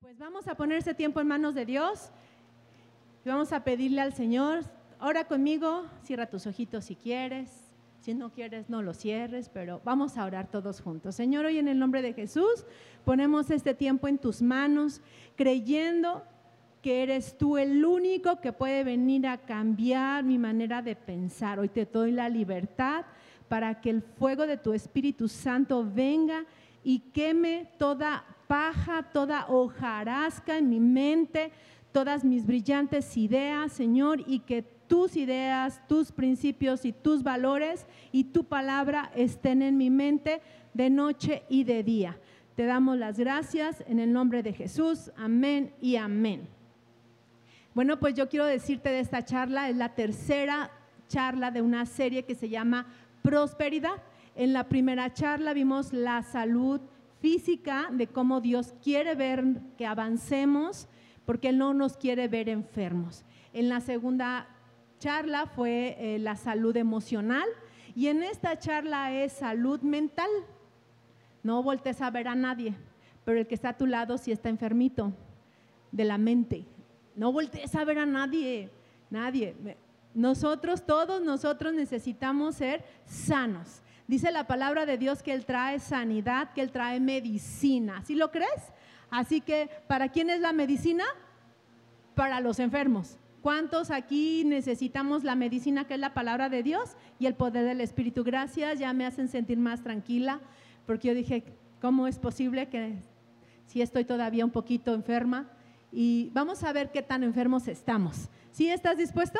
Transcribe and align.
Pues 0.00 0.18
vamos 0.18 0.48
a 0.48 0.54
poner 0.54 0.78
ese 0.78 0.94
tiempo 0.94 1.20
en 1.20 1.26
manos 1.26 1.54
de 1.54 1.66
Dios 1.66 2.08
y 3.22 3.28
vamos 3.28 3.52
a 3.52 3.64
pedirle 3.64 4.00
al 4.00 4.14
Señor, 4.14 4.64
ora 4.98 5.24
conmigo, 5.24 5.84
cierra 6.04 6.24
tus 6.24 6.46
ojitos 6.46 6.86
si 6.86 6.96
quieres, 6.96 7.50
si 8.00 8.14
no 8.14 8.30
quieres 8.30 8.70
no 8.70 8.80
lo 8.80 8.94
cierres, 8.94 9.50
pero 9.50 9.82
vamos 9.84 10.16
a 10.16 10.24
orar 10.24 10.50
todos 10.50 10.80
juntos. 10.80 11.16
Señor, 11.16 11.44
hoy 11.44 11.58
en 11.58 11.68
el 11.68 11.78
nombre 11.78 12.00
de 12.00 12.14
Jesús 12.14 12.64
ponemos 13.04 13.50
este 13.50 13.74
tiempo 13.74 14.08
en 14.08 14.16
tus 14.16 14.40
manos, 14.40 15.02
creyendo 15.36 16.24
que 16.80 17.02
eres 17.02 17.36
tú 17.36 17.58
el 17.58 17.84
único 17.84 18.40
que 18.40 18.54
puede 18.54 18.84
venir 18.84 19.26
a 19.26 19.36
cambiar 19.36 20.24
mi 20.24 20.38
manera 20.38 20.80
de 20.80 20.96
pensar. 20.96 21.58
Hoy 21.58 21.68
te 21.68 21.84
doy 21.84 22.10
la 22.10 22.30
libertad 22.30 23.04
para 23.50 23.82
que 23.82 23.90
el 23.90 24.00
fuego 24.00 24.46
de 24.46 24.56
tu 24.56 24.72
Espíritu 24.72 25.28
Santo 25.28 25.84
venga 25.84 26.46
y 26.82 27.00
queme 27.12 27.70
toda 27.76 28.24
paja, 28.50 29.04
toda 29.04 29.46
hojarasca 29.46 30.58
en 30.58 30.68
mi 30.68 30.80
mente, 30.80 31.52
todas 31.92 32.24
mis 32.24 32.44
brillantes 32.44 33.16
ideas, 33.16 33.72
Señor, 33.72 34.24
y 34.26 34.40
que 34.40 34.62
tus 34.88 35.16
ideas, 35.16 35.80
tus 35.86 36.10
principios 36.10 36.84
y 36.84 36.92
tus 36.92 37.22
valores 37.22 37.86
y 38.10 38.24
tu 38.24 38.42
palabra 38.42 39.12
estén 39.14 39.62
en 39.62 39.76
mi 39.76 39.88
mente 39.88 40.42
de 40.74 40.90
noche 40.90 41.44
y 41.48 41.62
de 41.62 41.84
día. 41.84 42.18
Te 42.56 42.64
damos 42.64 42.98
las 42.98 43.20
gracias 43.20 43.84
en 43.86 44.00
el 44.00 44.12
nombre 44.12 44.42
de 44.42 44.52
Jesús. 44.52 45.12
Amén 45.16 45.72
y 45.80 45.94
amén. 45.94 46.48
Bueno, 47.72 48.00
pues 48.00 48.14
yo 48.14 48.28
quiero 48.28 48.46
decirte 48.46 48.88
de 48.88 48.98
esta 48.98 49.24
charla, 49.24 49.68
es 49.68 49.76
la 49.76 49.94
tercera 49.94 50.72
charla 51.06 51.52
de 51.52 51.62
una 51.62 51.86
serie 51.86 52.24
que 52.24 52.34
se 52.34 52.48
llama 52.48 52.88
Prosperidad. 53.22 54.02
En 54.34 54.52
la 54.52 54.68
primera 54.68 55.12
charla 55.12 55.54
vimos 55.54 55.92
la 55.92 56.24
salud 56.24 56.80
física 57.20 57.88
de 57.92 58.06
cómo 58.06 58.40
Dios 58.40 58.74
quiere 58.82 59.14
ver 59.14 59.44
que 59.76 59.86
avancemos, 59.86 60.88
porque 61.24 61.50
Él 61.50 61.58
no 61.58 61.74
nos 61.74 61.96
quiere 61.96 62.28
ver 62.28 62.48
enfermos. 62.48 63.24
En 63.52 63.68
la 63.68 63.80
segunda 63.80 64.48
charla 64.98 65.46
fue 65.46 65.96
eh, 65.98 66.18
la 66.18 66.36
salud 66.36 66.76
emocional 66.76 67.48
y 67.94 68.06
en 68.06 68.22
esta 68.22 68.58
charla 68.58 69.12
es 69.12 69.32
salud 69.32 69.80
mental. 69.80 70.30
No 71.42 71.62
voltees 71.62 72.00
a 72.00 72.10
ver 72.10 72.28
a 72.28 72.34
nadie, 72.34 72.74
pero 73.24 73.38
el 73.38 73.46
que 73.46 73.54
está 73.54 73.70
a 73.70 73.76
tu 73.76 73.86
lado 73.86 74.18
sí 74.18 74.32
está 74.32 74.48
enfermito 74.48 75.12
de 75.90 76.04
la 76.04 76.18
mente. 76.18 76.64
No 77.16 77.32
voltees 77.32 77.74
a 77.74 77.84
ver 77.84 77.98
a 77.98 78.06
nadie, 78.06 78.70
nadie. 79.10 79.54
Nosotros, 80.14 80.86
todos 80.86 81.22
nosotros 81.22 81.72
necesitamos 81.74 82.56
ser 82.56 82.84
sanos. 83.06 83.82
Dice 84.10 84.32
la 84.32 84.48
palabra 84.48 84.86
de 84.86 84.98
Dios 84.98 85.22
que 85.22 85.32
Él 85.32 85.44
trae 85.44 85.78
sanidad, 85.78 86.52
que 86.52 86.62
Él 86.62 86.72
trae 86.72 86.98
medicina. 86.98 88.02
¿Sí 88.04 88.16
lo 88.16 88.32
crees? 88.32 88.72
Así 89.08 89.40
que, 89.40 89.70
¿para 89.86 90.08
quién 90.08 90.30
es 90.30 90.40
la 90.40 90.52
medicina? 90.52 91.04
Para 92.16 92.40
los 92.40 92.58
enfermos. 92.58 93.18
¿Cuántos 93.40 93.92
aquí 93.92 94.42
necesitamos 94.44 95.22
la 95.22 95.36
medicina 95.36 95.86
que 95.86 95.94
es 95.94 96.00
la 96.00 96.12
palabra 96.12 96.48
de 96.48 96.64
Dios 96.64 96.96
y 97.20 97.26
el 97.26 97.34
poder 97.34 97.64
del 97.64 97.80
Espíritu? 97.80 98.24
Gracias, 98.24 98.80
ya 98.80 98.92
me 98.92 99.06
hacen 99.06 99.28
sentir 99.28 99.58
más 99.58 99.84
tranquila, 99.84 100.40
porque 100.86 101.06
yo 101.06 101.14
dije, 101.14 101.44
¿cómo 101.80 102.08
es 102.08 102.18
posible 102.18 102.68
que 102.68 102.96
si 103.66 103.80
estoy 103.80 104.04
todavía 104.04 104.44
un 104.44 104.50
poquito 104.50 104.92
enferma? 104.92 105.52
Y 105.92 106.30
vamos 106.32 106.64
a 106.64 106.72
ver 106.72 106.90
qué 106.90 107.02
tan 107.02 107.22
enfermos 107.22 107.68
estamos. 107.68 108.28
¿Sí 108.50 108.68
estás 108.68 108.98
dispuesto? 108.98 109.38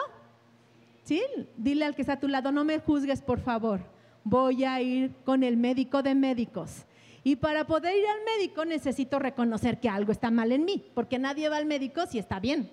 ¿Sí? 1.03 1.21
Dile 1.57 1.87
al 1.87 1.97
que 1.97 2.03
está 2.03 2.13
a 2.13 2.21
tu 2.21 2.29
lado, 2.29 2.53
no 2.53 2.65
me 2.65 2.79
juzgues, 2.79 3.21
por 3.21 3.41
favor 3.41 3.98
voy 4.25 4.65
a 4.65 4.81
ir 4.81 5.13
con 5.25 5.43
el 5.43 5.57
médico 5.57 6.03
de 6.03 6.15
médicos. 6.15 6.87
Y 7.23 7.37
para 7.37 7.67
poder 7.67 7.97
ir 7.97 8.07
al 8.07 8.25
médico 8.25 8.65
necesito 8.65 9.19
reconocer 9.19 9.79
que 9.79 9.89
algo 9.89 10.13
está 10.13 10.31
mal 10.31 10.53
en 10.53 10.65
mí, 10.65 10.91
porque 10.95 11.19
nadie 11.19 11.49
va 11.49 11.59
al 11.59 11.67
médico 11.67 12.07
si 12.07 12.19
está 12.19 12.41
bien. 12.41 12.71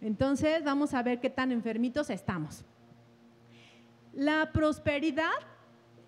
Entonces 0.00 0.62
vamos 0.64 0.94
a 0.94 1.02
ver 1.02 1.20
qué 1.20 1.28
tan 1.28 1.52
enfermitos 1.52 2.08
estamos. 2.10 2.64
La 4.12 4.50
prosperidad 4.52 5.30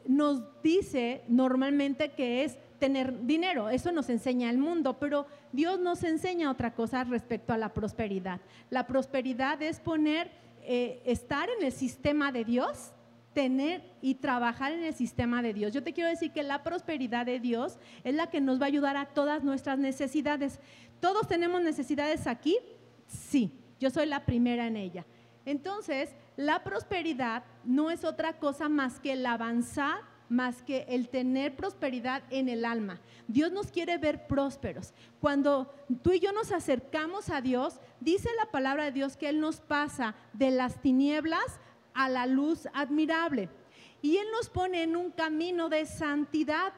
nos 0.06 0.42
dice 0.62 1.22
normalmente 1.28 2.12
que 2.12 2.44
es 2.44 2.58
tener 2.78 3.26
dinero, 3.26 3.68
eso 3.68 3.92
nos 3.92 4.08
enseña 4.10 4.50
el 4.50 4.58
mundo, 4.58 4.98
pero 4.98 5.26
Dios 5.52 5.78
nos 5.78 6.02
enseña 6.02 6.50
otra 6.50 6.74
cosa 6.74 7.04
respecto 7.04 7.52
a 7.52 7.58
la 7.58 7.72
prosperidad. 7.72 8.40
La 8.70 8.86
prosperidad 8.86 9.62
es 9.62 9.78
poner, 9.78 10.32
eh, 10.62 11.00
estar 11.04 11.48
en 11.48 11.64
el 11.64 11.72
sistema 11.72 12.32
de 12.32 12.44
Dios 12.44 12.92
tener 13.32 13.82
y 14.00 14.16
trabajar 14.16 14.72
en 14.72 14.84
el 14.84 14.94
sistema 14.94 15.42
de 15.42 15.54
Dios. 15.54 15.72
Yo 15.72 15.82
te 15.82 15.92
quiero 15.92 16.10
decir 16.10 16.32
que 16.32 16.42
la 16.42 16.62
prosperidad 16.62 17.26
de 17.26 17.40
Dios 17.40 17.78
es 18.04 18.14
la 18.14 18.28
que 18.28 18.40
nos 18.40 18.60
va 18.60 18.64
a 18.64 18.68
ayudar 18.68 18.96
a 18.96 19.06
todas 19.06 19.42
nuestras 19.44 19.78
necesidades. 19.78 20.60
¿Todos 21.00 21.26
tenemos 21.26 21.62
necesidades 21.62 22.26
aquí? 22.26 22.58
Sí, 23.06 23.52
yo 23.80 23.90
soy 23.90 24.06
la 24.06 24.24
primera 24.24 24.66
en 24.66 24.76
ella. 24.76 25.04
Entonces, 25.44 26.14
la 26.36 26.62
prosperidad 26.62 27.44
no 27.64 27.90
es 27.90 28.04
otra 28.04 28.38
cosa 28.38 28.68
más 28.68 29.00
que 29.00 29.12
el 29.12 29.26
avanzar, 29.26 30.00
más 30.28 30.62
que 30.62 30.86
el 30.88 31.08
tener 31.08 31.56
prosperidad 31.56 32.22
en 32.30 32.48
el 32.48 32.64
alma. 32.64 33.00
Dios 33.28 33.52
nos 33.52 33.70
quiere 33.70 33.98
ver 33.98 34.26
prósperos. 34.26 34.94
Cuando 35.20 35.72
tú 36.02 36.12
y 36.12 36.20
yo 36.20 36.32
nos 36.32 36.52
acercamos 36.52 37.28
a 37.28 37.40
Dios, 37.40 37.80
dice 38.00 38.30
la 38.38 38.50
palabra 38.50 38.84
de 38.84 38.92
Dios 38.92 39.16
que 39.16 39.28
Él 39.28 39.40
nos 39.40 39.60
pasa 39.60 40.14
de 40.32 40.50
las 40.50 40.80
tinieblas 40.80 41.60
a 41.94 42.08
la 42.08 42.26
luz 42.26 42.68
admirable. 42.72 43.48
Y 44.00 44.16
Él 44.16 44.26
nos 44.32 44.48
pone 44.48 44.82
en 44.82 44.96
un 44.96 45.10
camino 45.10 45.68
de 45.68 45.86
santidad. 45.86 46.72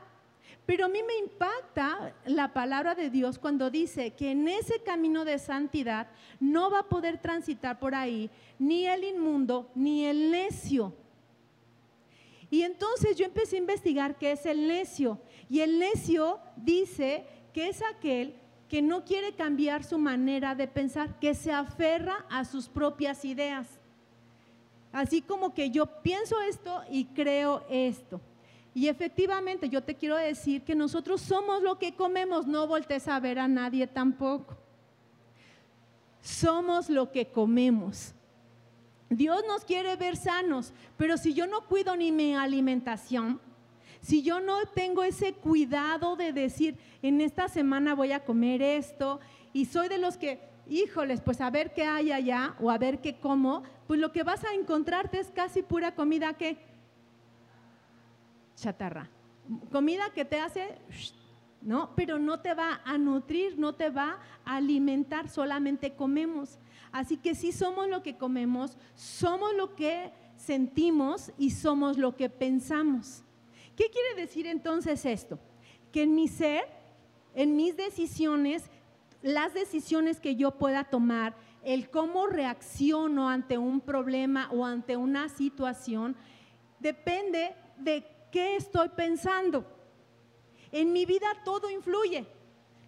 Pero 0.66 0.86
a 0.86 0.88
mí 0.88 1.00
me 1.02 1.16
impacta 1.18 2.14
la 2.24 2.52
palabra 2.52 2.94
de 2.94 3.10
Dios 3.10 3.38
cuando 3.38 3.70
dice 3.70 4.12
que 4.12 4.30
en 4.30 4.48
ese 4.48 4.82
camino 4.82 5.24
de 5.24 5.38
santidad 5.38 6.08
no 6.40 6.70
va 6.70 6.80
a 6.80 6.88
poder 6.88 7.18
transitar 7.18 7.78
por 7.78 7.94
ahí 7.94 8.30
ni 8.58 8.86
el 8.86 9.04
inmundo 9.04 9.70
ni 9.74 10.06
el 10.06 10.30
necio. 10.30 10.94
Y 12.50 12.62
entonces 12.62 13.16
yo 13.16 13.24
empecé 13.24 13.56
a 13.56 13.60
investigar 13.60 14.16
qué 14.16 14.32
es 14.32 14.46
el 14.46 14.68
necio. 14.68 15.18
Y 15.50 15.60
el 15.60 15.78
necio 15.78 16.38
dice 16.56 17.26
que 17.52 17.68
es 17.68 17.82
aquel 17.82 18.34
que 18.68 18.80
no 18.80 19.04
quiere 19.04 19.34
cambiar 19.34 19.84
su 19.84 19.98
manera 19.98 20.54
de 20.54 20.66
pensar, 20.66 21.18
que 21.18 21.34
se 21.34 21.52
aferra 21.52 22.24
a 22.30 22.44
sus 22.44 22.68
propias 22.68 23.24
ideas. 23.24 23.80
Así 24.94 25.22
como 25.22 25.52
que 25.52 25.70
yo 25.70 25.86
pienso 25.86 26.40
esto 26.40 26.84
y 26.88 27.06
creo 27.06 27.66
esto. 27.68 28.20
Y 28.72 28.86
efectivamente 28.86 29.68
yo 29.68 29.82
te 29.82 29.96
quiero 29.96 30.14
decir 30.14 30.62
que 30.62 30.76
nosotros 30.76 31.20
somos 31.20 31.64
lo 31.64 31.80
que 31.80 31.96
comemos, 31.96 32.46
no 32.46 32.68
voltees 32.68 33.08
a 33.08 33.18
ver 33.18 33.40
a 33.40 33.48
nadie 33.48 33.88
tampoco. 33.88 34.56
Somos 36.20 36.88
lo 36.88 37.10
que 37.10 37.26
comemos. 37.26 38.14
Dios 39.10 39.42
nos 39.48 39.64
quiere 39.64 39.96
ver 39.96 40.16
sanos, 40.16 40.72
pero 40.96 41.16
si 41.16 41.34
yo 41.34 41.48
no 41.48 41.66
cuido 41.66 41.96
ni 41.96 42.12
mi 42.12 42.36
alimentación, 42.36 43.40
si 44.00 44.22
yo 44.22 44.38
no 44.38 44.64
tengo 44.66 45.02
ese 45.02 45.32
cuidado 45.32 46.14
de 46.14 46.32
decir, 46.32 46.78
en 47.02 47.20
esta 47.20 47.48
semana 47.48 47.96
voy 47.96 48.12
a 48.12 48.24
comer 48.24 48.62
esto, 48.62 49.18
y 49.52 49.64
soy 49.64 49.88
de 49.88 49.98
los 49.98 50.16
que 50.16 50.53
híjoles, 50.68 51.20
pues 51.20 51.40
a 51.40 51.50
ver 51.50 51.72
qué 51.72 51.84
hay 51.84 52.12
allá 52.12 52.54
o 52.60 52.70
a 52.70 52.78
ver 52.78 53.00
qué 53.00 53.16
como, 53.16 53.62
pues 53.86 54.00
lo 54.00 54.12
que 54.12 54.22
vas 54.22 54.44
a 54.44 54.54
encontrarte 54.54 55.18
es 55.18 55.30
casi 55.30 55.62
pura 55.62 55.94
comida 55.94 56.34
que 56.34 56.56
chatarra. 58.56 59.08
Comida 59.70 60.10
que 60.14 60.24
te 60.24 60.40
hace, 60.40 60.78
¿no? 61.60 61.90
Pero 61.96 62.18
no 62.18 62.40
te 62.40 62.54
va 62.54 62.80
a 62.84 62.96
nutrir, 62.96 63.58
no 63.58 63.74
te 63.74 63.90
va 63.90 64.18
a 64.44 64.56
alimentar, 64.56 65.28
solamente 65.28 65.94
comemos. 65.94 66.58
Así 66.92 67.16
que 67.16 67.34
si 67.34 67.52
somos 67.52 67.88
lo 67.88 68.02
que 68.02 68.16
comemos, 68.16 68.76
somos 68.94 69.54
lo 69.54 69.74
que 69.74 70.12
sentimos 70.36 71.32
y 71.38 71.50
somos 71.50 71.98
lo 71.98 72.16
que 72.16 72.30
pensamos. 72.30 73.22
¿Qué 73.76 73.90
quiere 73.90 74.14
decir 74.14 74.46
entonces 74.46 75.04
esto? 75.04 75.38
Que 75.92 76.04
en 76.04 76.14
mi 76.14 76.28
ser, 76.28 76.64
en 77.34 77.56
mis 77.56 77.76
decisiones, 77.76 78.70
las 79.24 79.54
decisiones 79.54 80.20
que 80.20 80.36
yo 80.36 80.50
pueda 80.58 80.84
tomar, 80.84 81.34
el 81.62 81.88
cómo 81.88 82.26
reacciono 82.26 83.30
ante 83.30 83.56
un 83.56 83.80
problema 83.80 84.50
o 84.52 84.66
ante 84.66 84.98
una 84.98 85.30
situación, 85.30 86.14
depende 86.78 87.56
de 87.78 88.04
qué 88.30 88.56
estoy 88.56 88.90
pensando. 88.90 89.64
En 90.72 90.92
mi 90.92 91.06
vida 91.06 91.26
todo 91.42 91.70
influye. 91.70 92.26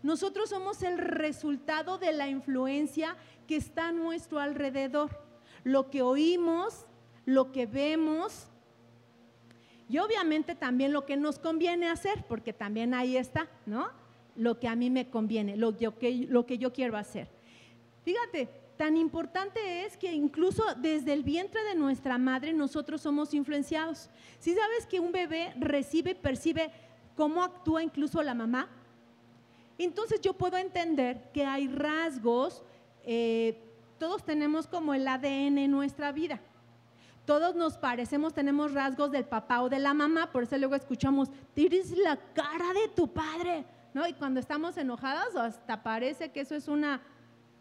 Nosotros 0.02 0.50
somos 0.50 0.82
el 0.82 0.98
resultado 0.98 1.96
de 1.96 2.12
la 2.12 2.28
influencia 2.28 3.16
que 3.48 3.56
está 3.56 3.88
a 3.88 3.92
nuestro 3.92 4.38
alrededor. 4.38 5.18
Lo 5.64 5.88
que 5.88 6.02
oímos, 6.02 6.84
lo 7.24 7.50
que 7.50 7.64
vemos 7.64 8.48
y 9.88 9.96
obviamente 10.00 10.54
también 10.54 10.92
lo 10.92 11.06
que 11.06 11.16
nos 11.16 11.38
conviene 11.38 11.88
hacer, 11.88 12.26
porque 12.28 12.52
también 12.52 12.92
ahí 12.92 13.16
está, 13.16 13.48
¿no? 13.64 13.88
Lo 14.36 14.58
que 14.58 14.68
a 14.68 14.76
mí 14.76 14.90
me 14.90 15.08
conviene, 15.10 15.56
lo, 15.56 15.76
que, 15.76 16.26
lo 16.28 16.46
que 16.46 16.58
yo 16.58 16.72
quiero 16.72 16.96
hacer. 16.96 17.28
Fíjate, 18.04 18.48
tan 18.76 18.96
importante 18.96 19.84
es 19.84 19.96
que 19.96 20.12
incluso 20.12 20.62
desde 20.76 21.12
el 21.12 21.22
vientre 21.22 21.62
de 21.64 21.74
nuestra 21.74 22.18
madre 22.18 22.52
nosotros 22.52 23.00
somos 23.00 23.34
influenciados. 23.34 24.10
Si 24.38 24.54
sabes 24.54 24.86
que 24.86 25.00
un 25.00 25.12
bebé 25.12 25.52
recibe, 25.58 26.14
percibe 26.14 26.70
cómo 27.16 27.42
actúa 27.42 27.82
incluso 27.82 28.22
la 28.22 28.34
mamá, 28.34 28.68
entonces 29.78 30.20
yo 30.20 30.34
puedo 30.34 30.56
entender 30.56 31.30
que 31.32 31.44
hay 31.44 31.68
rasgos, 31.68 32.62
eh, 33.04 33.62
todos 33.98 34.24
tenemos 34.24 34.66
como 34.66 34.94
el 34.94 35.06
ADN 35.06 35.58
en 35.58 35.70
nuestra 35.70 36.12
vida. 36.12 36.40
Todos 37.26 37.56
nos 37.56 37.76
parecemos, 37.76 38.32
tenemos 38.32 38.72
rasgos 38.72 39.10
del 39.10 39.24
papá 39.24 39.62
o 39.62 39.68
de 39.68 39.80
la 39.80 39.94
mamá, 39.94 40.30
por 40.30 40.44
eso 40.44 40.56
luego 40.56 40.76
escuchamos, 40.76 41.28
tienes 41.54 41.90
la 41.98 42.16
cara 42.16 42.72
de 42.72 42.88
tu 42.94 43.08
padre, 43.08 43.64
Y 44.08 44.14
cuando 44.14 44.40
estamos 44.40 44.76
enojadas, 44.76 45.36
hasta 45.36 45.82
parece 45.82 46.30
que 46.32 46.40
eso 46.40 46.56
es 46.56 46.66
una, 46.66 47.00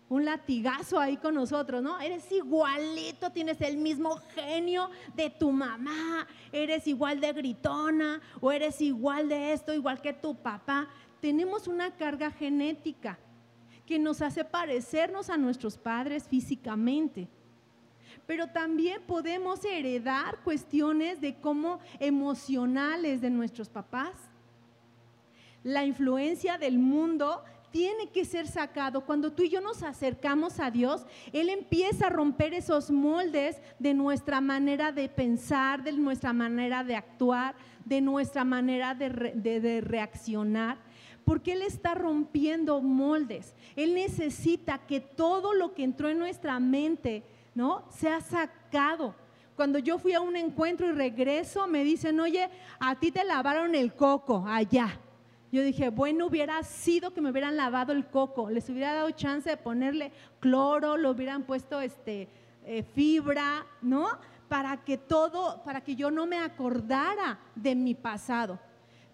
un 0.10 0.26
latigazo 0.26 1.00
ahí 1.00 1.18
con 1.18 1.36
nosotros, 1.36 1.84
¿no? 1.84 2.00
Eres 2.00 2.32
igualito, 2.32 3.30
tienes 3.32 3.62
el 3.62 3.78
mismo 3.78 4.18
genio 4.34 4.90
de 5.16 5.30
tu 5.30 5.52
mamá, 5.52 6.28
eres 6.52 6.88
igual 6.88 7.20
de 7.22 7.32
gritona, 7.32 8.22
o 8.42 8.52
eres 8.52 8.82
igual 8.82 9.30
de 9.30 9.54
esto, 9.54 9.74
igual 9.74 10.02
que 10.02 10.14
tu 10.14 10.36
papá. 10.36 10.90
Tenemos 11.22 11.68
una 11.68 11.92
carga 11.92 12.32
genética 12.32 13.20
que 13.86 14.00
nos 14.00 14.22
hace 14.22 14.44
parecernos 14.44 15.30
a 15.30 15.38
nuestros 15.38 15.78
padres 15.78 16.28
físicamente 16.28 17.30
pero 18.26 18.48
también 18.48 19.02
podemos 19.06 19.64
heredar 19.64 20.40
cuestiones 20.44 21.22
de 21.22 21.36
cómo 21.36 21.80
emocionales 22.00 23.22
de 23.22 23.30
nuestros 23.30 23.70
papás. 23.70 24.14
La 25.66 25.84
influencia 25.84 26.58
del 26.58 26.80
mundo 26.80 27.44
tiene 27.72 28.08
que 28.08 28.24
ser 28.24 28.48
sacado. 28.48 29.06
Cuando 29.06 29.34
tú 29.34 29.44
y 29.44 29.50
yo 29.50 29.60
nos 29.60 29.84
acercamos 29.84 30.62
a 30.62 30.72
Dios, 30.72 31.06
Él 31.34 31.50
empieza 31.50 32.08
a 32.08 32.10
romper 32.10 32.54
esos 32.54 32.90
moldes 32.90 33.62
de 33.80 33.94
nuestra 33.94 34.40
manera 34.40 34.94
de 34.94 35.10
pensar, 35.10 35.84
de 35.84 35.92
nuestra 35.92 36.32
manera 36.32 36.86
de 36.86 36.96
actuar, 36.96 37.56
de 37.84 38.00
nuestra 38.00 38.46
manera 38.46 38.96
de, 38.96 39.10
de 39.10 39.82
reaccionar 39.82 40.78
porque 41.26 41.54
Él 41.54 41.64
está 41.64 41.96
rompiendo 41.96 42.80
moldes. 42.84 43.56
Él 43.76 43.96
necesita 43.96 44.78
que 44.86 45.00
todo 45.00 45.56
lo 45.56 45.74
que 45.74 45.84
entró 45.84 46.08
en 46.08 46.20
nuestra 46.20 46.60
mente 46.60 47.24
¿no? 47.56 47.86
Se 47.90 48.10
ha 48.10 48.22
sacado. 48.22 49.16
Cuando 49.56 49.80
yo 49.80 49.98
fui 49.98 50.14
a 50.14 50.20
un 50.20 50.36
encuentro 50.36 50.88
y 50.88 50.92
regreso, 50.92 51.66
me 51.66 51.84
dicen, 51.84 52.20
oye, 52.20 52.50
a 52.78 53.00
ti 53.00 53.10
te 53.10 53.24
lavaron 53.24 53.74
el 53.74 53.96
coco 53.96 54.44
allá. 54.46 55.00
Yo 55.56 55.62
dije, 55.62 55.88
bueno, 55.88 56.26
hubiera 56.26 56.62
sido 56.64 57.14
que 57.14 57.22
me 57.22 57.32
hubieran 57.32 57.56
lavado 57.56 57.94
el 57.94 58.08
coco, 58.08 58.50
les 58.50 58.68
hubiera 58.68 58.94
dado 58.94 59.12
chance 59.12 59.50
de 59.50 59.56
ponerle 59.56 60.12
cloro, 60.42 60.98
lo 60.98 61.12
hubieran 61.12 61.44
puesto 61.44 61.80
este, 61.80 62.28
eh, 62.66 62.84
fibra, 62.84 63.66
¿no? 63.82 64.10
Para 64.50 64.84
que 64.84 64.98
todo, 64.98 65.64
para 65.64 65.80
que 65.80 65.96
yo 65.96 66.12
no 66.12 66.26
me 66.26 66.40
acordara 66.40 67.40
de 67.56 67.74
mi 67.74 67.96
pasado. 67.96 68.60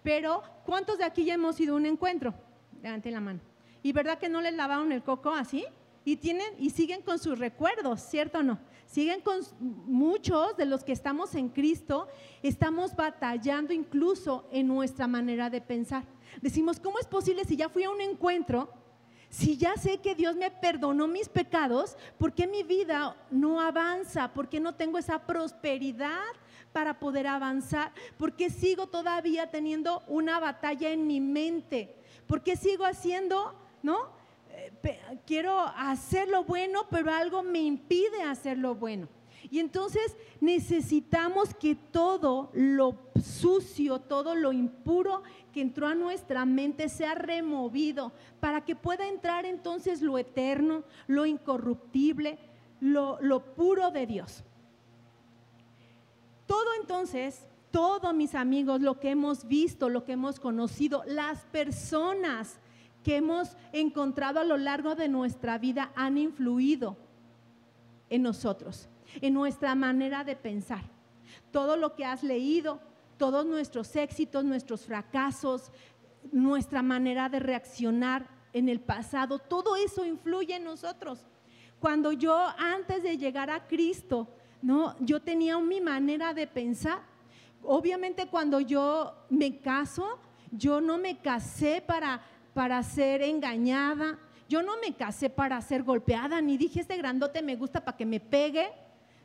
Pero, 0.02 0.42
¿cuántos 0.66 0.98
de 0.98 1.04
aquí 1.04 1.24
ya 1.24 1.34
hemos 1.34 1.60
ido 1.60 1.74
a 1.74 1.76
un 1.76 1.86
encuentro? 1.86 2.34
Levante 2.82 3.12
la 3.12 3.20
mano. 3.20 3.38
¿Y 3.80 3.92
verdad 3.92 4.18
que 4.18 4.28
no 4.28 4.40
les 4.40 4.54
lavaron 4.54 4.90
el 4.90 5.04
coco 5.04 5.30
así? 5.30 5.64
y 6.04 6.16
tienen 6.16 6.54
y 6.58 6.70
siguen 6.70 7.02
con 7.02 7.18
sus 7.18 7.38
recuerdos, 7.38 8.00
¿cierto 8.00 8.38
o 8.38 8.42
no? 8.42 8.58
Siguen 8.86 9.20
con 9.20 9.40
muchos 9.60 10.56
de 10.56 10.66
los 10.66 10.84
que 10.84 10.92
estamos 10.92 11.34
en 11.34 11.48
Cristo, 11.48 12.08
estamos 12.42 12.94
batallando 12.94 13.72
incluso 13.72 14.46
en 14.52 14.66
nuestra 14.66 15.06
manera 15.06 15.48
de 15.48 15.60
pensar. 15.60 16.04
Decimos, 16.40 16.80
¿cómo 16.80 16.98
es 16.98 17.06
posible 17.06 17.44
si 17.44 17.56
ya 17.56 17.68
fui 17.68 17.84
a 17.84 17.90
un 17.90 18.00
encuentro? 18.00 18.72
Si 19.28 19.56
ya 19.56 19.76
sé 19.76 19.98
que 19.98 20.14
Dios 20.14 20.36
me 20.36 20.50
perdonó 20.50 21.08
mis 21.08 21.28
pecados, 21.28 21.96
¿por 22.18 22.34
qué 22.34 22.46
mi 22.46 22.62
vida 22.62 23.16
no 23.30 23.60
avanza? 23.60 24.32
¿Por 24.32 24.48
qué 24.48 24.60
no 24.60 24.74
tengo 24.74 24.98
esa 24.98 25.26
prosperidad 25.26 26.20
para 26.72 26.98
poder 26.98 27.26
avanzar? 27.26 27.92
¿Por 28.18 28.36
qué 28.36 28.50
sigo 28.50 28.88
todavía 28.88 29.50
teniendo 29.50 30.02
una 30.06 30.38
batalla 30.38 30.90
en 30.90 31.06
mi 31.06 31.20
mente? 31.20 31.96
¿Por 32.26 32.42
qué 32.42 32.56
sigo 32.56 32.84
haciendo, 32.84 33.54
no? 33.82 34.22
quiero 35.26 35.60
hacer 35.60 36.28
lo 36.28 36.44
bueno, 36.44 36.86
pero 36.90 37.10
algo 37.12 37.42
me 37.42 37.60
impide 37.60 38.22
hacer 38.22 38.58
lo 38.58 38.74
bueno. 38.74 39.08
Y 39.52 39.60
entonces 39.60 40.16
necesitamos 40.40 41.52
que 41.52 41.74
todo 41.74 42.48
lo 42.54 42.96
sucio, 43.22 43.98
todo 43.98 44.34
lo 44.34 44.50
impuro 44.50 45.22
que 45.52 45.60
entró 45.60 45.88
a 45.88 45.94
nuestra 45.94 46.46
mente 46.46 46.88
sea 46.88 47.14
removido 47.14 48.12
para 48.40 48.64
que 48.64 48.74
pueda 48.74 49.06
entrar 49.06 49.44
entonces 49.44 50.00
lo 50.00 50.16
eterno, 50.16 50.84
lo 51.06 51.26
incorruptible, 51.26 52.38
lo, 52.80 53.18
lo 53.20 53.54
puro 53.54 53.90
de 53.90 54.06
Dios. 54.06 54.42
Todo 56.46 56.68
entonces, 56.80 57.46
todo 57.70 58.14
mis 58.14 58.34
amigos, 58.34 58.80
lo 58.80 58.98
que 59.00 59.10
hemos 59.10 59.46
visto, 59.46 59.90
lo 59.90 60.02
que 60.04 60.12
hemos 60.12 60.40
conocido, 60.40 61.04
las 61.06 61.40
personas 61.44 62.58
que 63.04 63.16
hemos 63.16 63.54
encontrado 63.74 64.40
a 64.40 64.44
lo 64.44 64.56
largo 64.56 64.94
de 64.94 65.10
nuestra 65.10 65.58
vida 65.58 65.92
han 65.94 66.16
influido 66.16 66.96
en 68.08 68.22
nosotros, 68.22 68.88
en 69.20 69.34
nuestra 69.34 69.74
manera 69.74 70.24
de 70.24 70.36
pensar. 70.36 70.82
Todo 71.50 71.76
lo 71.76 71.94
que 71.94 72.04
has 72.04 72.22
leído, 72.22 72.80
todos 73.16 73.46
nuestros 73.46 73.94
éxitos, 73.96 74.44
nuestros 74.44 74.82
fracasos, 74.82 75.70
nuestra 76.30 76.82
manera 76.82 77.28
de 77.28 77.40
reaccionar 77.40 78.26
en 78.52 78.68
el 78.68 78.80
pasado, 78.80 79.38
todo 79.38 79.76
eso 79.76 80.04
influye 80.04 80.56
en 80.56 80.64
nosotros. 80.64 81.24
Cuando 81.80 82.12
yo 82.12 82.36
antes 82.58 83.02
de 83.02 83.18
llegar 83.18 83.50
a 83.50 83.66
Cristo, 83.66 84.28
no, 84.60 84.94
yo 85.00 85.20
tenía 85.20 85.58
mi 85.58 85.80
manera 85.80 86.32
de 86.32 86.46
pensar. 86.46 87.00
Obviamente 87.62 88.26
cuando 88.26 88.60
yo 88.60 89.14
me 89.30 89.58
caso, 89.58 90.18
yo 90.50 90.80
no 90.80 90.98
me 90.98 91.18
casé 91.18 91.82
para 91.84 92.22
para 92.54 92.82
ser 92.82 93.22
engañada. 93.22 94.18
Yo 94.48 94.62
no 94.62 94.76
me 94.78 94.94
casé 94.94 95.30
para 95.30 95.60
ser 95.62 95.82
golpeada, 95.82 96.40
ni 96.40 96.58
dije, 96.58 96.80
este 96.80 96.96
grandote 96.96 97.40
me 97.42 97.56
gusta 97.56 97.82
para 97.82 97.96
que 97.96 98.04
me 98.04 98.20
pegue, 98.20 98.70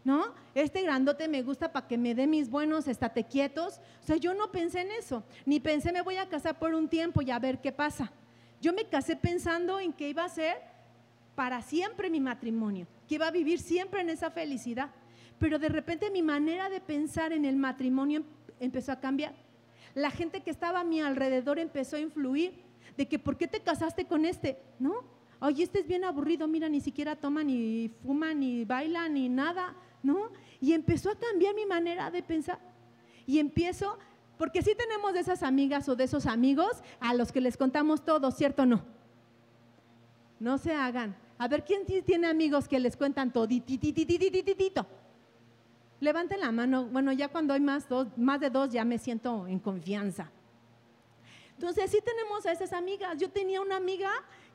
¿no? 0.07 0.33
Este 0.55 0.83
grandote 0.83 1.27
me 1.27 1.43
gusta 1.43 1.73
para 1.73 1.85
que 1.85 1.97
me 1.97 2.15
dé 2.15 2.27
mis 2.27 2.49
buenos 2.49 2.87
estate 2.87 3.25
quietos. 3.25 3.81
O 4.01 4.05
sea, 4.05 4.15
yo 4.15 4.33
no 4.33 4.53
pensé 4.53 4.79
en 4.79 4.91
eso, 4.91 5.21
ni 5.45 5.59
pensé 5.59 5.91
me 5.91 6.01
voy 6.01 6.15
a 6.15 6.29
casar 6.29 6.57
por 6.57 6.73
un 6.73 6.87
tiempo 6.87 7.21
y 7.21 7.29
a 7.29 7.39
ver 7.39 7.59
qué 7.59 7.73
pasa. 7.73 8.09
Yo 8.61 8.71
me 8.71 8.85
casé 8.85 9.17
pensando 9.17 9.81
en 9.81 9.91
que 9.91 10.07
iba 10.07 10.23
a 10.23 10.29
ser 10.29 10.59
para 11.35 11.61
siempre 11.61 12.09
mi 12.09 12.21
matrimonio, 12.21 12.87
que 13.05 13.15
iba 13.15 13.27
a 13.27 13.31
vivir 13.31 13.59
siempre 13.59 13.99
en 13.99 14.09
esa 14.09 14.31
felicidad. 14.31 14.91
Pero 15.39 15.59
de 15.59 15.67
repente 15.67 16.09
mi 16.09 16.21
manera 16.21 16.69
de 16.69 16.79
pensar 16.79 17.33
en 17.33 17.43
el 17.43 17.57
matrimonio 17.57 18.23
empezó 18.61 18.93
a 18.93 19.01
cambiar. 19.01 19.35
La 19.93 20.09
gente 20.09 20.39
que 20.39 20.51
estaba 20.51 20.79
a 20.79 20.85
mi 20.85 21.01
alrededor 21.01 21.59
empezó 21.59 21.97
a 21.97 21.99
influir 21.99 22.53
de 22.95 23.09
que 23.09 23.19
¿por 23.19 23.35
qué 23.35 23.45
te 23.45 23.59
casaste 23.59 24.05
con 24.05 24.23
este? 24.23 24.57
¿No? 24.79 25.03
Oye, 25.41 25.63
este 25.63 25.81
es 25.81 25.87
bien 25.87 26.05
aburrido, 26.05 26.47
mira, 26.47 26.69
ni 26.69 26.79
siquiera 26.79 27.15
toma, 27.15 27.43
ni 27.43 27.91
fuma, 28.01 28.33
ni 28.33 28.65
baila, 28.65 29.07
ni 29.07 29.29
nada, 29.29 29.75
¿no? 30.07 30.31
Y 30.59 30.73
empezó 30.73 31.11
a 31.11 31.15
cambiar 31.15 31.53
mi 31.53 31.65
manera 31.65 32.09
de 32.09 32.23
pensar. 32.23 32.59
Y 33.27 33.39
empiezo, 33.39 33.99
porque 34.37 34.61
sí 34.63 34.73
tenemos 34.75 35.13
de 35.13 35.19
esas 35.19 35.43
amigas 35.43 35.87
o 35.89 35.95
de 35.95 36.05
esos 36.05 36.25
amigos 36.25 36.71
a 36.99 37.13
los 37.13 37.31
que 37.31 37.41
les 37.41 37.57
contamos 37.57 38.03
todo, 38.03 38.31
¿cierto 38.31 38.63
o 38.63 38.65
no? 38.65 38.81
No 40.39 40.57
se 40.57 40.73
hagan. 40.73 41.15
A 41.37 41.47
ver, 41.47 41.65
¿quién 41.65 41.85
tiene 42.03 42.27
amigos 42.27 42.67
que 42.67 42.79
les 42.79 42.95
cuentan 42.95 43.31
todo? 43.31 43.47
Levanten 45.99 46.39
la 46.39 46.51
mano. 46.51 46.85
Bueno, 46.85 47.11
ya 47.11 47.27
cuando 47.27 47.53
hay 47.53 47.59
más, 47.59 47.87
de 47.89 48.49
dos 48.49 48.71
ya 48.71 48.85
me 48.85 48.97
siento 48.97 49.45
en 49.45 49.59
confianza. 49.59 50.31
Entonces, 51.55 51.83
así 51.83 51.99
tenemos 52.03 52.45
a 52.45 52.51
esas 52.51 52.71
amigas. 52.71 53.17
Yo 53.17 53.29
tenía 53.29 53.61
una 53.61 53.75
amiga 53.75 54.11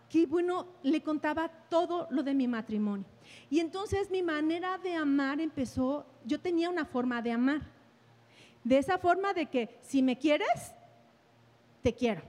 que, 0.08 0.24
bueno, 0.26 0.68
le 0.82 1.02
contaba 1.02 1.48
todo 1.68 2.06
lo 2.10 2.22
de 2.22 2.32
mi 2.32 2.48
matrimonio. 2.48 3.11
Y 3.50 3.60
entonces 3.60 4.10
mi 4.10 4.22
manera 4.22 4.78
de 4.78 4.94
amar 4.94 5.40
empezó, 5.40 6.06
yo 6.24 6.40
tenía 6.40 6.70
una 6.70 6.84
forma 6.84 7.20
de 7.22 7.32
amar. 7.32 7.62
De 8.64 8.78
esa 8.78 8.98
forma 8.98 9.32
de 9.34 9.46
que 9.46 9.78
si 9.82 10.02
me 10.02 10.18
quieres, 10.18 10.72
te 11.82 11.92
quiero. 11.92 12.22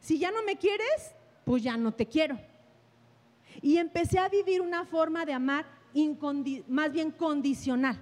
Si 0.00 0.18
ya 0.18 0.30
no 0.30 0.42
me 0.42 0.56
quieres, 0.56 1.14
pues 1.44 1.62
ya 1.62 1.76
no 1.76 1.92
te 1.92 2.06
quiero. 2.06 2.38
Y 3.60 3.76
empecé 3.76 4.18
a 4.18 4.28
vivir 4.28 4.60
una 4.60 4.84
forma 4.84 5.24
de 5.24 5.32
amar 5.32 5.66
más 6.68 6.92
bien 6.92 7.10
condicional. 7.10 8.00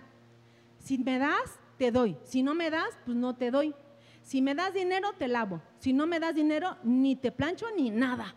Si 0.79 0.99
me 0.99 1.19
das, 1.19 1.59
te 1.77 1.91
doy. 1.91 2.17
Si 2.25 2.43
no 2.43 2.55
me 2.55 2.71
das, 2.71 2.91
pues 3.05 3.17
no 3.17 3.35
te 3.35 3.51
doy. 3.51 3.75
Si 4.23 4.43
me 4.43 4.55
das 4.55 4.75
dinero, 4.75 5.13
te 5.19 5.27
lavo. 5.27 5.61
Si 5.79 5.93
no 5.93 6.07
me 6.07 6.21
das 6.21 6.35
dinero, 6.35 6.77
ni 6.85 7.17
te 7.17 7.33
plancho 7.33 7.67
ni 7.77 7.91
nada. 7.91 8.35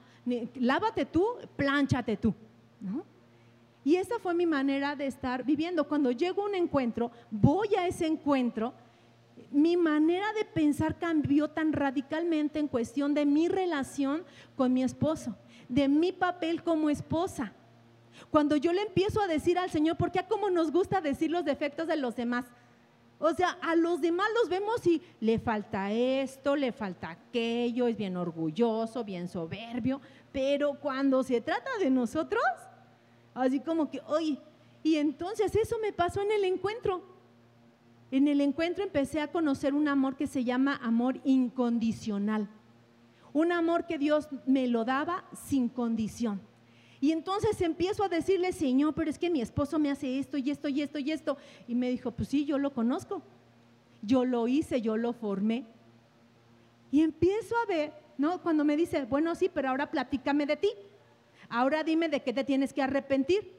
lávate 0.56 1.06
tú, 1.06 1.26
plánchate 1.56 2.18
tú. 2.18 2.34
Y 3.84 3.96
esa 3.96 4.20
fue 4.20 4.34
mi 4.34 4.46
manera 4.46 4.96
de 4.96 5.08
estar 5.08 5.44
viviendo. 5.44 5.88
Cuando 5.88 6.12
llego 6.12 6.44
a 6.44 6.50
un 6.50 6.56
encuentro, 6.56 7.12
voy 7.32 7.76
a 7.76 7.88
ese 7.88 8.06
encuentro, 8.06 8.74
mi 9.50 9.76
manera 9.76 10.32
de 10.34 10.46
pensar 10.46 10.98
cambió 11.00 11.50
tan 11.50 11.74
radicalmente 11.74 12.60
en 12.60 12.68
cuestión 12.68 13.14
de 13.14 13.26
mi 13.26 13.48
relación 13.48 14.24
con 14.56 14.72
mi 14.72 14.84
esposo, 14.84 15.36
de 15.68 15.88
mi 15.88 16.12
papel 16.12 16.64
como 16.64 16.90
esposa. 16.90 17.54
Cuando 18.30 18.56
yo 18.56 18.72
le 18.72 18.84
empiezo 18.84 19.20
a 19.20 19.28
decir 19.28 19.58
al 19.58 19.72
Señor, 19.72 19.98
porque 19.98 20.20
a 20.20 20.28
cómo 20.28 20.50
nos 20.50 20.72
gusta 20.72 21.02
decir 21.02 21.32
los 21.32 21.44
defectos 21.44 21.88
de 21.88 21.98
los 21.98 22.16
demás, 22.16 22.46
O 23.24 23.36
sea, 23.36 23.56
a 23.62 23.76
los 23.76 24.02
demás 24.02 24.28
los 24.34 24.50
vemos 24.50 24.86
y 24.88 25.00
le 25.20 25.38
falta 25.38 25.92
esto, 25.92 26.56
le 26.56 26.72
falta 26.72 27.12
aquello, 27.12 27.88
es 27.88 27.96
bien 27.96 28.18
orgulloso, 28.18 29.04
bien 29.04 29.28
soberbio, 29.28 30.02
pero 30.32 30.74
cuando 30.80 31.22
se 31.22 31.40
trata 31.40 31.70
de 31.80 31.92
nosotros, 31.92 32.42
así 33.34 33.60
como 33.60 33.90
que, 33.90 34.02
oye, 34.08 34.38
y 34.84 34.96
entonces 34.96 35.56
eso 35.56 35.78
me 35.82 35.94
pasó 35.94 36.22
en 36.22 36.32
el 36.32 36.44
encuentro. 36.46 37.04
En 38.10 38.28
el 38.28 38.42
encuentro 38.42 38.84
empecé 38.84 39.22
a 39.22 39.32
conocer 39.32 39.74
un 39.74 39.88
amor 39.88 40.16
que 40.16 40.28
se 40.28 40.44
llama 40.44 40.80
amor 40.84 41.20
incondicional. 41.24 42.50
Un 43.34 43.52
amor 43.52 43.86
que 43.86 43.98
Dios 43.98 44.28
me 44.46 44.68
lo 44.68 44.84
daba 44.84 45.24
sin 45.34 45.70
condición. 45.70 46.42
Y 47.00 47.12
entonces 47.12 47.60
empiezo 47.62 48.04
a 48.04 48.10
decirle, 48.10 48.52
Señor, 48.52 48.94
pero 48.94 49.10
es 49.10 49.18
que 49.18 49.30
mi 49.30 49.42
esposo 49.42 49.80
me 49.80 49.90
hace 49.90 50.20
esto 50.20 50.38
y 50.38 50.52
esto 50.52 50.68
y 50.68 50.82
esto 50.82 51.00
y 51.00 51.12
esto. 51.12 51.38
Y 51.68 51.74
me 51.74 51.90
dijo, 51.90 52.12
pues 52.12 52.30
sí, 52.30 52.46
yo 52.46 52.58
lo 52.58 52.74
conozco. 52.74 53.24
Yo 54.02 54.26
lo 54.26 54.48
hice, 54.48 54.82
yo 54.82 54.98
lo 54.98 55.14
formé. 55.14 55.66
Y 56.92 57.02
empiezo 57.02 57.56
a 57.58 57.66
ver, 57.66 57.94
¿no? 58.18 58.42
Cuando 58.42 58.66
me 58.66 58.76
dice, 58.76 59.06
bueno, 59.06 59.34
sí, 59.36 59.50
pero 59.52 59.70
ahora 59.70 59.90
platícame 59.90 60.46
de 60.46 60.58
ti. 60.58 60.70
Ahora 61.52 61.84
dime 61.84 62.10
de 62.10 62.24
qué 62.24 62.34
te 62.34 62.44
tienes 62.44 62.74
que 62.74 62.82
arrepentir. 62.82 63.52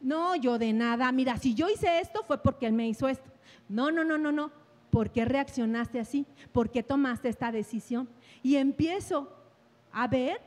No, 0.00 0.36
yo 0.36 0.58
de 0.58 0.72
nada. 0.72 1.10
Mira, 1.12 1.38
si 1.38 1.54
yo 1.54 1.70
hice 1.70 2.00
esto 2.00 2.24
fue 2.26 2.42
porque 2.42 2.66
él 2.66 2.72
me 2.72 2.88
hizo 2.88 3.08
esto. 3.08 3.30
No, 3.68 3.90
no, 3.90 4.04
no, 4.04 4.18
no, 4.18 4.32
no. 4.32 4.50
¿Por 4.90 5.10
qué 5.10 5.24
reaccionaste 5.24 6.00
así? 6.00 6.26
¿Por 6.52 6.70
qué 6.70 6.82
tomaste 6.82 7.28
esta 7.28 7.50
decisión? 7.50 8.08
Y 8.42 8.56
empiezo 8.56 9.32
a 9.92 10.08
ver 10.08 10.40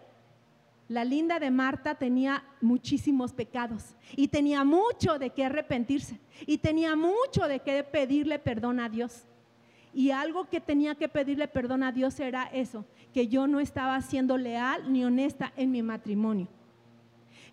la 0.89 1.03
linda 1.03 1.39
de 1.39 1.51
Marta 1.51 1.95
tenía 1.95 2.43
muchísimos 2.61 3.33
pecados 3.33 3.95
y 4.15 4.29
tenía 4.29 4.63
mucho 4.63 5.19
de 5.19 5.31
qué 5.31 5.45
arrepentirse 5.45 6.19
y 6.45 6.59
tenía 6.59 6.95
mucho 6.95 7.47
de 7.47 7.59
qué 7.59 7.83
pedirle 7.83 8.39
perdón 8.39 8.79
a 8.79 8.87
Dios. 8.87 9.25
Y 9.93 10.11
algo 10.11 10.45
que 10.49 10.61
tenía 10.61 10.95
que 10.95 11.09
pedirle 11.09 11.47
perdón 11.47 11.83
a 11.83 11.91
Dios 11.91 12.19
era 12.19 12.43
eso, 12.45 12.85
que 13.13 13.27
yo 13.27 13.47
no 13.47 13.59
estaba 13.59 14.01
siendo 14.01 14.37
leal 14.37 14.91
ni 14.91 15.03
honesta 15.03 15.51
en 15.57 15.71
mi 15.71 15.81
matrimonio. 15.81 16.47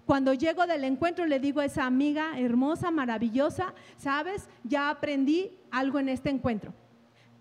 Cuando 0.07 0.35
llego 0.35 0.67
del 0.67 0.85
encuentro 0.85 1.25
le 1.25 1.41
digo 1.41 1.61
a 1.61 1.65
esa 1.65 1.87
amiga 1.87 2.39
hermosa, 2.39 2.91
maravillosa, 2.91 3.73
sabes, 3.97 4.49
ya 4.63 4.91
aprendí 4.91 5.51
algo 5.71 5.99
en 5.99 6.11
este 6.11 6.31
encuentro 6.31 6.75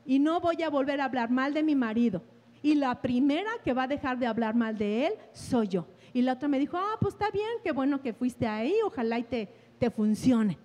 y 0.05 0.19
no 0.19 0.39
voy 0.39 0.61
a 0.63 0.69
volver 0.69 1.01
a 1.01 1.05
hablar 1.05 1.29
mal 1.29 1.53
de 1.53 1.63
mi 1.63 1.75
marido 1.75 2.21
y 2.61 2.75
la 2.75 3.01
primera 3.01 3.51
que 3.63 3.73
va 3.73 3.83
a 3.83 3.87
dejar 3.87 4.17
de 4.17 4.27
hablar 4.27 4.55
mal 4.55 4.77
de 4.77 5.07
él 5.07 5.13
soy 5.33 5.67
yo. 5.67 5.85
Y 6.13 6.21
la 6.21 6.33
otra 6.33 6.47
me 6.47 6.59
dijo, 6.59 6.77
ah, 6.77 6.95
pues 6.99 7.15
está 7.15 7.29
bien, 7.31 7.49
qué 7.63 7.71
bueno 7.71 8.01
que 8.01 8.13
fuiste 8.13 8.47
ahí, 8.47 8.73
ojalá 8.85 9.19
y 9.19 9.23
te, 9.23 9.49
te 9.79 9.89
funcione. 9.89 10.57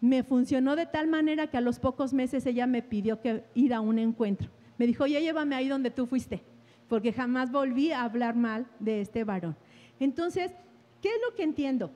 Me 0.00 0.22
funcionó 0.22 0.76
de 0.76 0.86
tal 0.86 1.08
manera 1.08 1.48
que 1.48 1.58
a 1.58 1.60
los 1.60 1.78
pocos 1.78 2.14
meses 2.14 2.46
ella 2.46 2.66
me 2.66 2.82
pidió 2.82 3.20
que 3.20 3.44
ir 3.54 3.74
a 3.74 3.80
un 3.80 3.98
encuentro. 3.98 4.48
Me 4.78 4.86
dijo, 4.86 5.06
ya 5.06 5.20
llévame 5.20 5.56
ahí 5.56 5.68
donde 5.68 5.90
tú 5.90 6.06
fuiste, 6.06 6.42
porque 6.88 7.12
jamás 7.12 7.50
volví 7.50 7.90
a 7.90 8.04
hablar 8.04 8.36
mal 8.36 8.66
de 8.78 9.00
este 9.00 9.24
varón. 9.24 9.56
Entonces, 10.00 10.52
¿qué 11.02 11.08
es 11.08 11.20
lo 11.28 11.34
que 11.34 11.42
entiendo? 11.42 11.90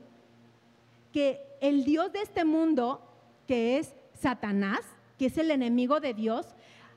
Que 1.13 1.41
el 1.61 1.85
Dios 1.85 2.13
de 2.13 2.23
este 2.23 2.45
mundo, 2.45 3.01
que 3.47 3.79
es 3.79 3.95
Satanás, 4.15 4.81
que 5.19 5.27
es 5.27 5.39
el 5.39 5.51
enemigo 5.51 6.01
de 6.01 6.15
Dios, 6.15 6.47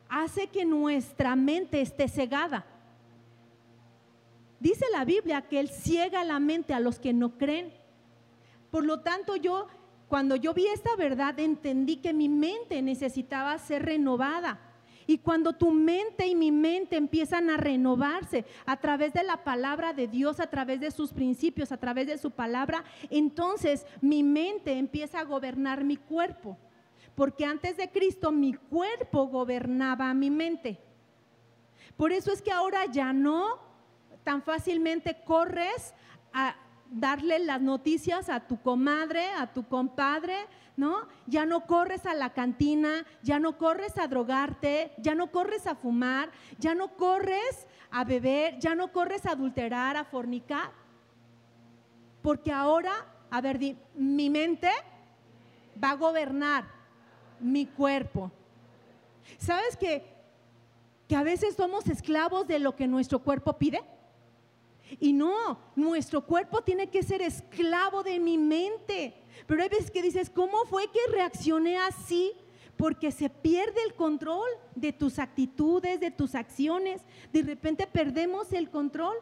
hace 0.09 0.47
que 0.47 0.65
nuestra 0.65 1.35
mente 1.35 1.81
esté 1.81 2.07
cegada. 2.07 2.65
Dice 4.59 4.85
la 4.91 5.05
Biblia 5.05 5.41
que 5.43 5.59
Él 5.59 5.69
ciega 5.69 6.23
la 6.23 6.39
mente 6.39 6.73
a 6.73 6.79
los 6.79 6.99
que 6.99 7.13
no 7.13 7.37
creen. 7.37 7.71
Por 8.71 8.83
lo 8.83 9.01
tanto, 9.01 9.35
yo, 9.35 9.67
cuando 10.07 10.35
yo 10.35 10.53
vi 10.53 10.67
esta 10.67 10.95
verdad, 10.95 11.39
entendí 11.39 11.97
que 11.97 12.13
mi 12.13 12.29
mente 12.29 12.81
necesitaba 12.81 13.57
ser 13.59 13.85
renovada. 13.85 14.59
Y 15.07 15.19
cuando 15.19 15.53
tu 15.53 15.71
mente 15.71 16.27
y 16.27 16.35
mi 16.35 16.51
mente 16.51 16.95
empiezan 16.95 17.49
a 17.49 17.57
renovarse 17.57 18.45
a 18.65 18.77
través 18.77 19.13
de 19.13 19.23
la 19.23 19.43
palabra 19.43 19.93
de 19.93 20.07
Dios, 20.07 20.39
a 20.39 20.49
través 20.49 20.79
de 20.79 20.91
sus 20.91 21.13
principios, 21.13 21.71
a 21.71 21.77
través 21.77 22.07
de 22.07 22.17
su 22.17 22.31
palabra, 22.31 22.83
entonces 23.09 23.85
mi 24.01 24.23
mente 24.23 24.73
empieza 24.73 25.19
a 25.19 25.25
gobernar 25.25 25.83
mi 25.83 25.97
cuerpo 25.97 26.57
porque 27.15 27.45
antes 27.45 27.77
de 27.77 27.89
Cristo 27.89 28.31
mi 28.31 28.53
cuerpo 28.53 29.27
gobernaba 29.27 30.13
mi 30.13 30.29
mente. 30.29 30.77
Por 31.97 32.11
eso 32.11 32.31
es 32.31 32.41
que 32.41 32.51
ahora 32.51 32.85
ya 32.91 33.13
no 33.13 33.59
tan 34.23 34.41
fácilmente 34.41 35.23
corres 35.23 35.93
a 36.33 36.55
darle 36.95 37.39
las 37.39 37.61
noticias 37.61 38.29
a 38.29 38.39
tu 38.39 38.61
comadre, 38.61 39.27
a 39.37 39.51
tu 39.51 39.67
compadre, 39.67 40.35
¿no? 40.77 41.07
Ya 41.27 41.45
no 41.45 41.65
corres 41.65 42.05
a 42.05 42.13
la 42.13 42.31
cantina, 42.31 43.05
ya 43.21 43.37
no 43.37 43.57
corres 43.57 43.97
a 43.97 44.07
drogarte, 44.07 44.93
ya 44.97 45.13
no 45.13 45.29
corres 45.29 45.67
a 45.67 45.75
fumar, 45.75 46.29
ya 46.57 46.73
no 46.73 46.95
corres 46.95 47.67
a 47.91 48.05
beber, 48.05 48.59
ya 48.59 48.75
no 48.75 48.93
corres 48.93 49.25
a 49.25 49.31
adulterar, 49.31 49.97
a 49.97 50.05
fornicar. 50.05 50.71
Porque 52.21 52.51
ahora, 52.51 53.05
a 53.29 53.41
ver, 53.41 53.59
mi 53.93 54.29
mente 54.29 54.71
va 55.81 55.91
a 55.91 55.95
gobernar 55.95 56.65
mi 57.41 57.65
cuerpo. 57.65 58.31
¿Sabes 59.37 59.75
que, 59.75 60.05
que 61.09 61.15
a 61.17 61.23
veces 61.23 61.55
somos 61.55 61.87
esclavos 61.87 62.47
de 62.47 62.59
lo 62.59 62.75
que 62.77 62.87
nuestro 62.87 63.19
cuerpo 63.19 63.57
pide? 63.57 63.83
Y 64.99 65.13
no, 65.13 65.59
nuestro 65.75 66.25
cuerpo 66.25 66.61
tiene 66.61 66.89
que 66.89 67.03
ser 67.03 67.21
esclavo 67.21 68.03
de 68.03 68.19
mi 68.19 68.37
mente. 68.37 69.15
Pero 69.47 69.63
hay 69.63 69.69
veces 69.69 69.91
que 69.91 70.01
dices, 70.01 70.29
¿cómo 70.29 70.65
fue 70.65 70.87
que 70.87 70.99
reaccioné 71.11 71.77
así? 71.77 72.33
Porque 72.77 73.11
se 73.11 73.29
pierde 73.29 73.81
el 73.83 73.95
control 73.95 74.49
de 74.75 74.93
tus 74.93 75.19
actitudes, 75.19 75.99
de 75.99 76.11
tus 76.11 76.35
acciones. 76.35 77.01
De 77.31 77.41
repente 77.41 77.87
perdemos 77.87 78.53
el 78.53 78.69
control. 78.69 79.15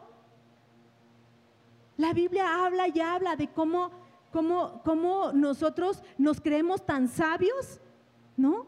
La 1.96 2.12
Biblia 2.12 2.64
habla 2.64 2.88
y 2.88 3.00
habla 3.00 3.36
de 3.36 3.48
cómo, 3.48 3.90
cómo, 4.32 4.82
cómo 4.84 5.32
nosotros 5.32 6.02
nos 6.18 6.40
creemos 6.40 6.84
tan 6.84 7.08
sabios 7.08 7.80
¿no? 8.36 8.66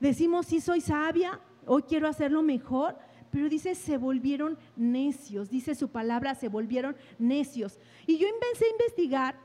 Decimos, 0.00 0.46
sí 0.46 0.60
soy 0.60 0.80
sabia, 0.80 1.40
hoy 1.66 1.82
quiero 1.82 2.08
hacerlo 2.08 2.42
mejor, 2.42 2.98
pero 3.36 3.50
dice, 3.50 3.74
se 3.74 3.98
volvieron 3.98 4.56
necios, 4.76 5.50
dice 5.50 5.74
su 5.74 5.90
palabra, 5.90 6.34
se 6.34 6.48
volvieron 6.48 6.96
necios. 7.18 7.78
Y 8.06 8.16
yo 8.16 8.26
empecé 8.26 8.64
a 8.64 8.70
investigar 8.70 9.38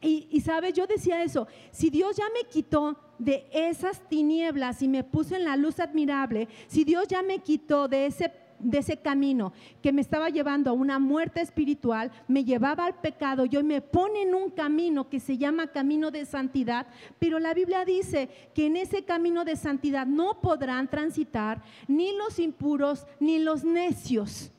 y, 0.00 0.26
y 0.28 0.40
sabes, 0.40 0.74
yo 0.74 0.88
decía 0.88 1.22
eso, 1.22 1.46
si 1.70 1.88
Dios 1.88 2.16
ya 2.16 2.24
me 2.34 2.48
quitó 2.48 2.98
de 3.16 3.46
esas 3.52 4.00
tinieblas 4.08 4.82
y 4.82 4.88
me 4.88 5.04
puso 5.04 5.36
en 5.36 5.44
la 5.44 5.56
luz 5.56 5.78
admirable, 5.78 6.48
si 6.66 6.82
Dios 6.82 7.06
ya 7.06 7.22
me 7.22 7.38
quitó 7.38 7.86
de 7.86 8.06
ese 8.06 8.32
de 8.60 8.78
ese 8.78 8.98
camino 8.98 9.52
que 9.82 9.92
me 9.92 10.00
estaba 10.00 10.28
llevando 10.28 10.70
a 10.70 10.74
una 10.74 10.98
muerte 10.98 11.40
espiritual, 11.40 12.10
me 12.28 12.44
llevaba 12.44 12.86
al 12.86 13.00
pecado 13.00 13.46
y 13.46 13.56
hoy 13.56 13.62
me 13.62 13.80
pone 13.80 14.22
en 14.22 14.34
un 14.34 14.50
camino 14.50 15.08
que 15.08 15.20
se 15.20 15.38
llama 15.38 15.68
camino 15.68 16.10
de 16.10 16.24
santidad, 16.26 16.86
pero 17.18 17.38
la 17.38 17.54
Biblia 17.54 17.84
dice 17.84 18.28
que 18.54 18.66
en 18.66 18.76
ese 18.76 19.04
camino 19.04 19.44
de 19.44 19.56
santidad 19.56 20.06
no 20.06 20.40
podrán 20.40 20.88
transitar 20.88 21.62
ni 21.88 22.12
los 22.16 22.38
impuros 22.38 23.06
ni 23.18 23.38
los 23.38 23.64
necios. 23.64 24.52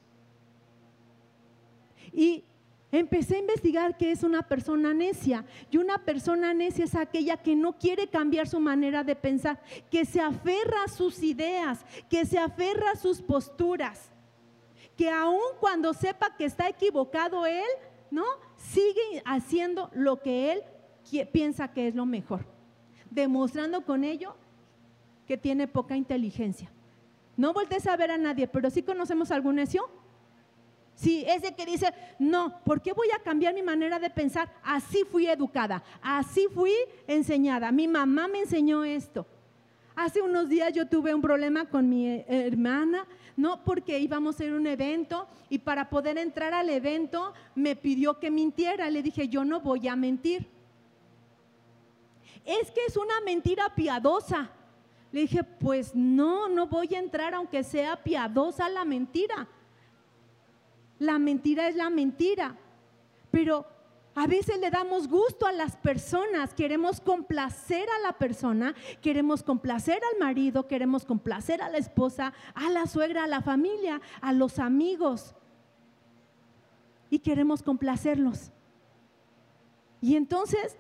Y 2.14 2.44
Empecé 2.92 3.38
a 3.38 3.40
investigar 3.40 3.96
qué 3.96 4.12
es 4.12 4.22
una 4.24 4.42
persona 4.42 4.94
necia. 4.94 5.46
Y 5.70 5.78
una 5.78 5.98
persona 5.98 6.54
necia 6.54 6.86
es 6.86 6.96
aquella 6.96 7.38
que 7.38 7.56
no 7.56 7.78
quiere 7.78 8.08
cambiar 8.08 8.48
su 8.48 8.60
manera 8.60 9.04
de 9.04 9.16
pensar, 9.16 9.62
que 9.90 10.04
se 10.04 10.20
aferra 10.20 10.84
a 10.86 10.90
sus 10.90 11.24
ideas, 11.24 11.86
que 12.10 12.26
se 12.26 12.38
aferra 12.38 12.92
a 12.92 12.98
sus 12.98 13.22
posturas, 13.22 14.12
que 14.98 15.10
aun 15.10 15.40
cuando 15.60 15.94
sepa 15.94 16.36
que 16.36 16.46
está 16.46 16.68
equivocado 16.68 17.46
él, 17.46 17.70
¿no? 18.10 18.26
Sigue 18.58 19.24
haciendo 19.26 19.90
lo 19.94 20.22
que 20.22 20.52
él 20.52 20.64
piensa 21.32 21.72
que 21.72 21.88
es 21.88 21.96
lo 21.96 22.06
mejor, 22.06 22.46
demostrando 23.10 23.86
con 23.86 24.04
ello 24.04 24.36
que 25.28 25.38
tiene 25.38 25.68
poca 25.68 25.96
inteligencia. 25.96 26.70
No 27.38 27.54
voltees 27.54 27.88
a 27.88 27.96
ver 27.96 28.12
a 28.12 28.18
nadie, 28.18 28.48
pero 28.48 28.70
sí 28.70 28.84
conocemos 28.84 29.32
a 29.32 29.36
algún 29.36 29.56
necio. 29.56 29.90
Sí, 30.96 31.24
ese 31.28 31.56
que 31.56 31.66
dice, 31.66 31.92
no, 32.20 32.60
¿por 32.64 32.82
qué 32.82 32.94
voy 32.94 33.08
a 33.12 33.24
cambiar 33.24 33.54
mi 33.54 33.64
manera 33.64 33.98
de 33.98 34.10
pensar? 34.10 34.52
Así 34.62 35.04
fui 35.10 35.26
educada, 35.28 35.84
así 36.02 36.48
fui 36.54 36.74
enseñada. 37.08 37.72
Mi 37.72 37.88
mamá 37.88 38.28
me 38.28 38.42
enseñó 38.42 38.84
esto. 38.84 39.26
Hace 39.96 40.22
unos 40.22 40.48
días 40.48 40.74
yo 40.74 40.88
tuve 40.88 41.14
un 41.14 41.22
problema 41.22 41.66
con 41.66 41.90
mi 41.90 42.08
eh, 42.08 42.26
hermana, 42.28 43.08
no 43.36 43.64
porque 43.64 44.00
íbamos 44.00 44.40
a 44.40 44.46
ir 44.46 44.52
a 44.52 44.56
un 44.56 44.68
evento 44.68 45.28
y 45.50 45.60
para 45.60 45.90
poder 45.90 46.18
entrar 46.18 46.54
al 46.54 46.70
evento 46.70 47.34
me 47.56 47.76
pidió 47.76 48.20
que 48.20 48.30
mintiera. 48.30 48.90
Le 48.90 49.02
dije, 49.02 49.28
yo 49.28 49.44
no 49.44 49.60
voy 49.60 49.88
a 49.88 49.96
mentir. 49.96 50.48
Es 52.46 52.72
que 52.72 52.86
es 52.88 52.96
una 52.96 53.20
mentira 53.26 53.74
piadosa. 53.76 54.52
Le 55.12 55.22
dije, 55.22 55.44
pues 55.44 55.94
no, 55.94 56.48
no 56.48 56.68
voy 56.68 56.94
a 56.96 57.00
entrar 57.00 57.34
aunque 57.34 57.64
sea 57.64 58.02
piadosa 58.02 58.70
la 58.70 58.86
mentira 58.86 59.48
la 61.02 61.18
mentira 61.18 61.68
es 61.68 61.76
la 61.76 61.90
mentira. 61.90 62.56
Pero 63.32 63.66
A 64.14 64.28
veces 64.28 64.60
le 64.60 64.70
damos 64.70 65.08
gusto 65.08 65.46
a 65.46 65.54
las 65.54 65.78
personas, 65.78 66.54
queremos 66.54 67.00
complacer 67.00 67.88
a 67.90 68.00
la 68.06 68.14
persona, 68.14 68.76
queremos 69.02 69.42
complacer 69.42 70.02
al 70.12 70.20
marido, 70.20 70.68
queremos 70.68 71.06
complacer 71.06 71.62
a 71.62 71.70
la 71.70 71.78
esposa, 71.78 72.34
a 72.54 72.70
la 72.70 72.88
suegra, 72.88 73.24
a 73.24 73.28
la 73.28 73.42
familia, 73.42 74.02
a 74.20 74.34
los 74.34 74.60
amigos. 74.60 75.34
Y 77.10 77.20
queremos 77.20 77.64
complacerlos. 77.64 78.52
Y 80.02 80.18
entonces, 80.18 80.76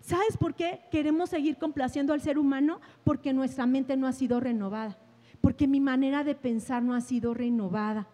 ¿sabes 0.00 0.36
por 0.36 0.54
qué 0.54 0.82
queremos 0.90 1.30
seguir 1.30 1.56
complaciendo 1.56 2.12
al 2.12 2.20
ser 2.20 2.38
humano? 2.38 2.82
Porque 3.02 3.32
nuestra 3.32 3.64
mente 3.64 3.96
no 3.96 4.06
ha 4.06 4.12
sido 4.12 4.40
renovada, 4.40 4.98
porque 5.40 5.66
mi 5.66 5.80
manera 5.80 6.22
de 6.22 6.34
pensar 6.34 6.82
no 6.82 6.94
ha 6.94 7.00
sido 7.00 7.32
renovada. 7.32 8.08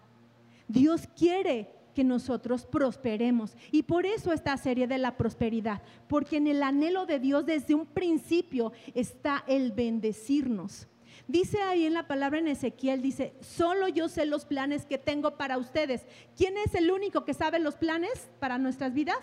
Dios 0.69 1.09
quiere 1.17 1.71
que 1.95 2.05
nosotros 2.05 2.67
prosperemos. 2.67 3.57
Y 3.71 3.85
por 3.85 4.05
eso 4.05 4.33
esta 4.33 4.57
serie 4.57 4.87
de 4.87 4.99
la 4.99 5.17
prosperidad, 5.17 5.81
porque 6.09 6.37
en 6.37 6.49
el 6.49 6.63
anhelo 6.63 7.07
de 7.07 7.21
Dios 7.21 7.47
desde 7.47 7.75
un 7.75 7.87
principio 7.87 8.73
está 8.95 9.45
el 9.47 9.73
bendecirnos. 9.73 10.89
Dice 11.27 11.63
ahí 11.63 11.87
en 11.87 11.95
la 11.95 12.07
palabra 12.07 12.39
en 12.39 12.49
Ezequiel, 12.49 13.01
dice, 13.01 13.35
solo 13.41 13.89
yo 13.89 14.09
sé 14.09 14.27
los 14.27 14.45
planes 14.45 14.85
que 14.85 14.99
tengo 14.99 15.39
para 15.39 15.57
ustedes. 15.57 16.07
¿Quién 16.37 16.59
es 16.59 16.75
el 16.75 16.91
único 16.91 17.25
que 17.25 17.33
sabe 17.33 17.59
los 17.61 17.77
planes 17.77 18.29
para 18.41 18.59
nuestras 18.59 18.93
vidas? 18.93 19.21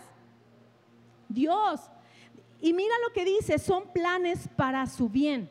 Dios. 1.30 1.82
Y 2.60 2.74
mira 2.74 2.94
lo 3.06 3.14
que 3.14 3.26
dice, 3.26 3.60
son 3.60 3.92
planes 3.94 4.48
para 4.56 4.86
su 4.88 5.10
bien 5.10 5.50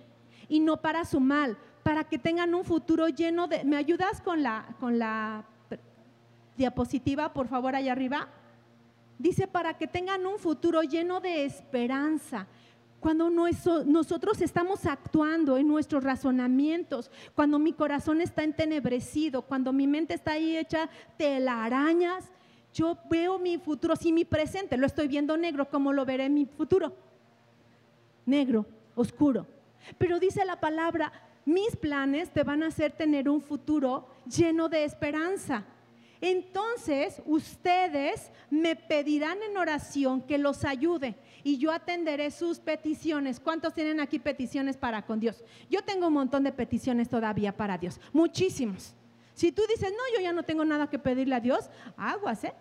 y 0.48 0.58
no 0.60 0.80
para 0.80 1.04
su 1.04 1.20
mal, 1.20 1.56
para 1.84 2.04
que 2.04 2.18
tengan 2.18 2.54
un 2.54 2.64
futuro 2.64 3.08
lleno 3.08 3.46
de... 3.46 3.62
¿Me 3.64 3.76
ayudas 3.76 4.20
con 4.20 4.42
la, 4.42 4.76
con 4.80 4.98
la 4.98 5.44
diapositiva, 6.60 7.32
por 7.32 7.48
favor, 7.48 7.74
allá 7.74 7.92
arriba. 7.92 8.28
Dice, 9.18 9.48
para 9.48 9.76
que 9.76 9.86
tengan 9.86 10.26
un 10.26 10.38
futuro 10.38 10.82
lleno 10.82 11.20
de 11.20 11.44
esperanza. 11.44 12.46
Cuando 13.00 13.30
nosotros 13.30 14.42
estamos 14.42 14.84
actuando 14.84 15.56
en 15.56 15.66
nuestros 15.66 16.04
razonamientos, 16.04 17.10
cuando 17.34 17.58
mi 17.58 17.72
corazón 17.72 18.20
está 18.20 18.44
entenebrecido, 18.44 19.40
cuando 19.40 19.72
mi 19.72 19.86
mente 19.86 20.12
está 20.14 20.32
ahí 20.32 20.56
hecha 20.56 20.90
telarañas, 21.16 22.30
yo 22.74 22.98
veo 23.10 23.38
mi 23.38 23.56
futuro, 23.56 23.96
si 23.96 24.12
mi 24.12 24.26
presente 24.26 24.76
lo 24.76 24.86
estoy 24.86 25.08
viendo 25.08 25.36
negro, 25.38 25.68
¿cómo 25.70 25.94
lo 25.94 26.04
veré 26.04 26.28
mi 26.28 26.44
futuro? 26.44 26.92
Negro, 28.26 28.66
oscuro. 28.94 29.46
Pero 29.96 30.18
dice 30.20 30.44
la 30.44 30.60
palabra, 30.60 31.10
mis 31.46 31.74
planes 31.74 32.30
te 32.30 32.42
van 32.42 32.62
a 32.62 32.66
hacer 32.66 32.92
tener 32.92 33.30
un 33.30 33.40
futuro 33.40 34.06
lleno 34.26 34.68
de 34.68 34.84
esperanza. 34.84 35.64
Entonces 36.20 37.22
ustedes 37.24 38.30
me 38.50 38.76
pedirán 38.76 39.42
en 39.42 39.56
oración 39.56 40.20
que 40.20 40.36
los 40.36 40.64
ayude 40.64 41.16
y 41.42 41.56
yo 41.56 41.72
atenderé 41.72 42.30
sus 42.30 42.58
peticiones. 42.60 43.40
¿Cuántos 43.40 43.72
tienen 43.72 44.00
aquí 44.00 44.18
peticiones 44.18 44.76
para 44.76 45.06
con 45.06 45.18
Dios? 45.18 45.42
Yo 45.70 45.82
tengo 45.82 46.08
un 46.08 46.14
montón 46.14 46.44
de 46.44 46.52
peticiones 46.52 47.08
todavía 47.08 47.56
para 47.56 47.78
Dios, 47.78 48.00
muchísimos. 48.12 48.94
Si 49.34 49.52
tú 49.52 49.62
dices, 49.68 49.90
no, 49.90 50.16
yo 50.16 50.22
ya 50.22 50.32
no 50.32 50.42
tengo 50.42 50.64
nada 50.64 50.90
que 50.90 50.98
pedirle 50.98 51.34
a 51.34 51.40
Dios, 51.40 51.70
aguas, 51.96 52.44
¿eh? 52.44 52.52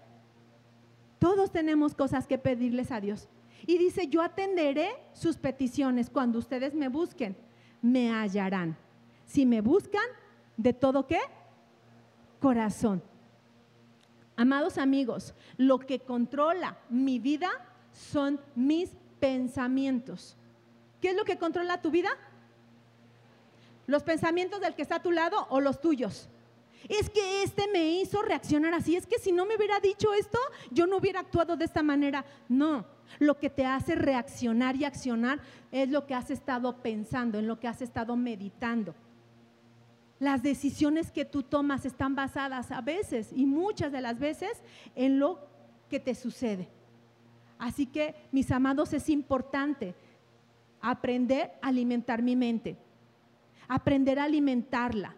Todos 1.17 1.51
tenemos 1.51 1.93
cosas 1.93 2.25
que 2.25 2.37
pedirles 2.37 2.91
a 2.91 3.01
Dios. 3.01 3.27
Y 3.67 3.77
dice, 3.77 4.07
yo 4.07 4.21
atenderé 4.21 4.89
sus 5.11 5.35
peticiones 5.35 6.09
cuando 6.09 6.39
ustedes 6.39 6.73
me 6.73 6.87
busquen, 6.87 7.35
me 7.81 8.09
hallarán. 8.09 8.77
Si 9.25 9.45
me 9.45 9.59
buscan, 9.59 10.05
¿de 10.55 10.71
todo 10.71 11.05
qué? 11.05 11.19
Corazón. 12.39 13.03
Amados 14.39 14.77
amigos, 14.77 15.33
lo 15.57 15.79
que 15.79 15.99
controla 15.99 16.77
mi 16.89 17.19
vida 17.19 17.49
son 17.91 18.39
mis 18.55 18.89
pensamientos. 19.19 20.37
¿Qué 21.01 21.09
es 21.09 21.15
lo 21.17 21.25
que 21.25 21.37
controla 21.37 21.81
tu 21.81 21.91
vida? 21.91 22.07
¿Los 23.85 24.01
pensamientos 24.03 24.61
del 24.61 24.75
que 24.75 24.81
está 24.81 24.95
a 24.95 25.01
tu 25.01 25.11
lado 25.11 25.45
o 25.49 25.59
los 25.59 25.81
tuyos? 25.81 26.29
Es 26.87 27.09
que 27.09 27.43
este 27.43 27.67
me 27.67 27.89
hizo 27.99 28.21
reaccionar 28.21 28.73
así. 28.73 28.95
Es 28.95 29.05
que 29.05 29.19
si 29.19 29.33
no 29.33 29.45
me 29.45 29.57
hubiera 29.57 29.81
dicho 29.81 30.13
esto, 30.13 30.39
yo 30.71 30.87
no 30.87 30.95
hubiera 30.95 31.19
actuado 31.19 31.57
de 31.57 31.65
esta 31.65 31.83
manera. 31.83 32.23
No, 32.47 32.85
lo 33.19 33.37
que 33.37 33.49
te 33.49 33.65
hace 33.65 33.93
reaccionar 33.93 34.77
y 34.77 34.85
accionar 34.85 35.41
es 35.69 35.89
lo 35.89 36.05
que 36.05 36.15
has 36.15 36.31
estado 36.31 36.77
pensando, 36.77 37.39
en 37.39 37.45
lo 37.45 37.59
que 37.59 37.67
has 37.67 37.81
estado 37.81 38.15
meditando. 38.15 38.95
Las 40.19 40.43
decisiones 40.43 41.11
que 41.11 41.25
tú 41.25 41.43
tomas 41.43 41.85
están 41.85 42.15
basadas 42.15 42.71
a 42.71 42.81
veces 42.81 43.31
y 43.33 43.45
muchas 43.45 43.91
de 43.91 44.01
las 44.01 44.19
veces 44.19 44.51
en 44.95 45.17
lo 45.19 45.39
que 45.89 45.99
te 45.99 46.13
sucede. 46.13 46.67
Así 47.57 47.85
que, 47.85 48.15
mis 48.31 48.51
amados, 48.51 48.93
es 48.93 49.09
importante 49.09 49.95
aprender 50.81 51.51
a 51.61 51.67
alimentar 51.67 52.21
mi 52.21 52.35
mente, 52.35 52.77
aprender 53.67 54.19
a 54.19 54.25
alimentarla. 54.25 55.15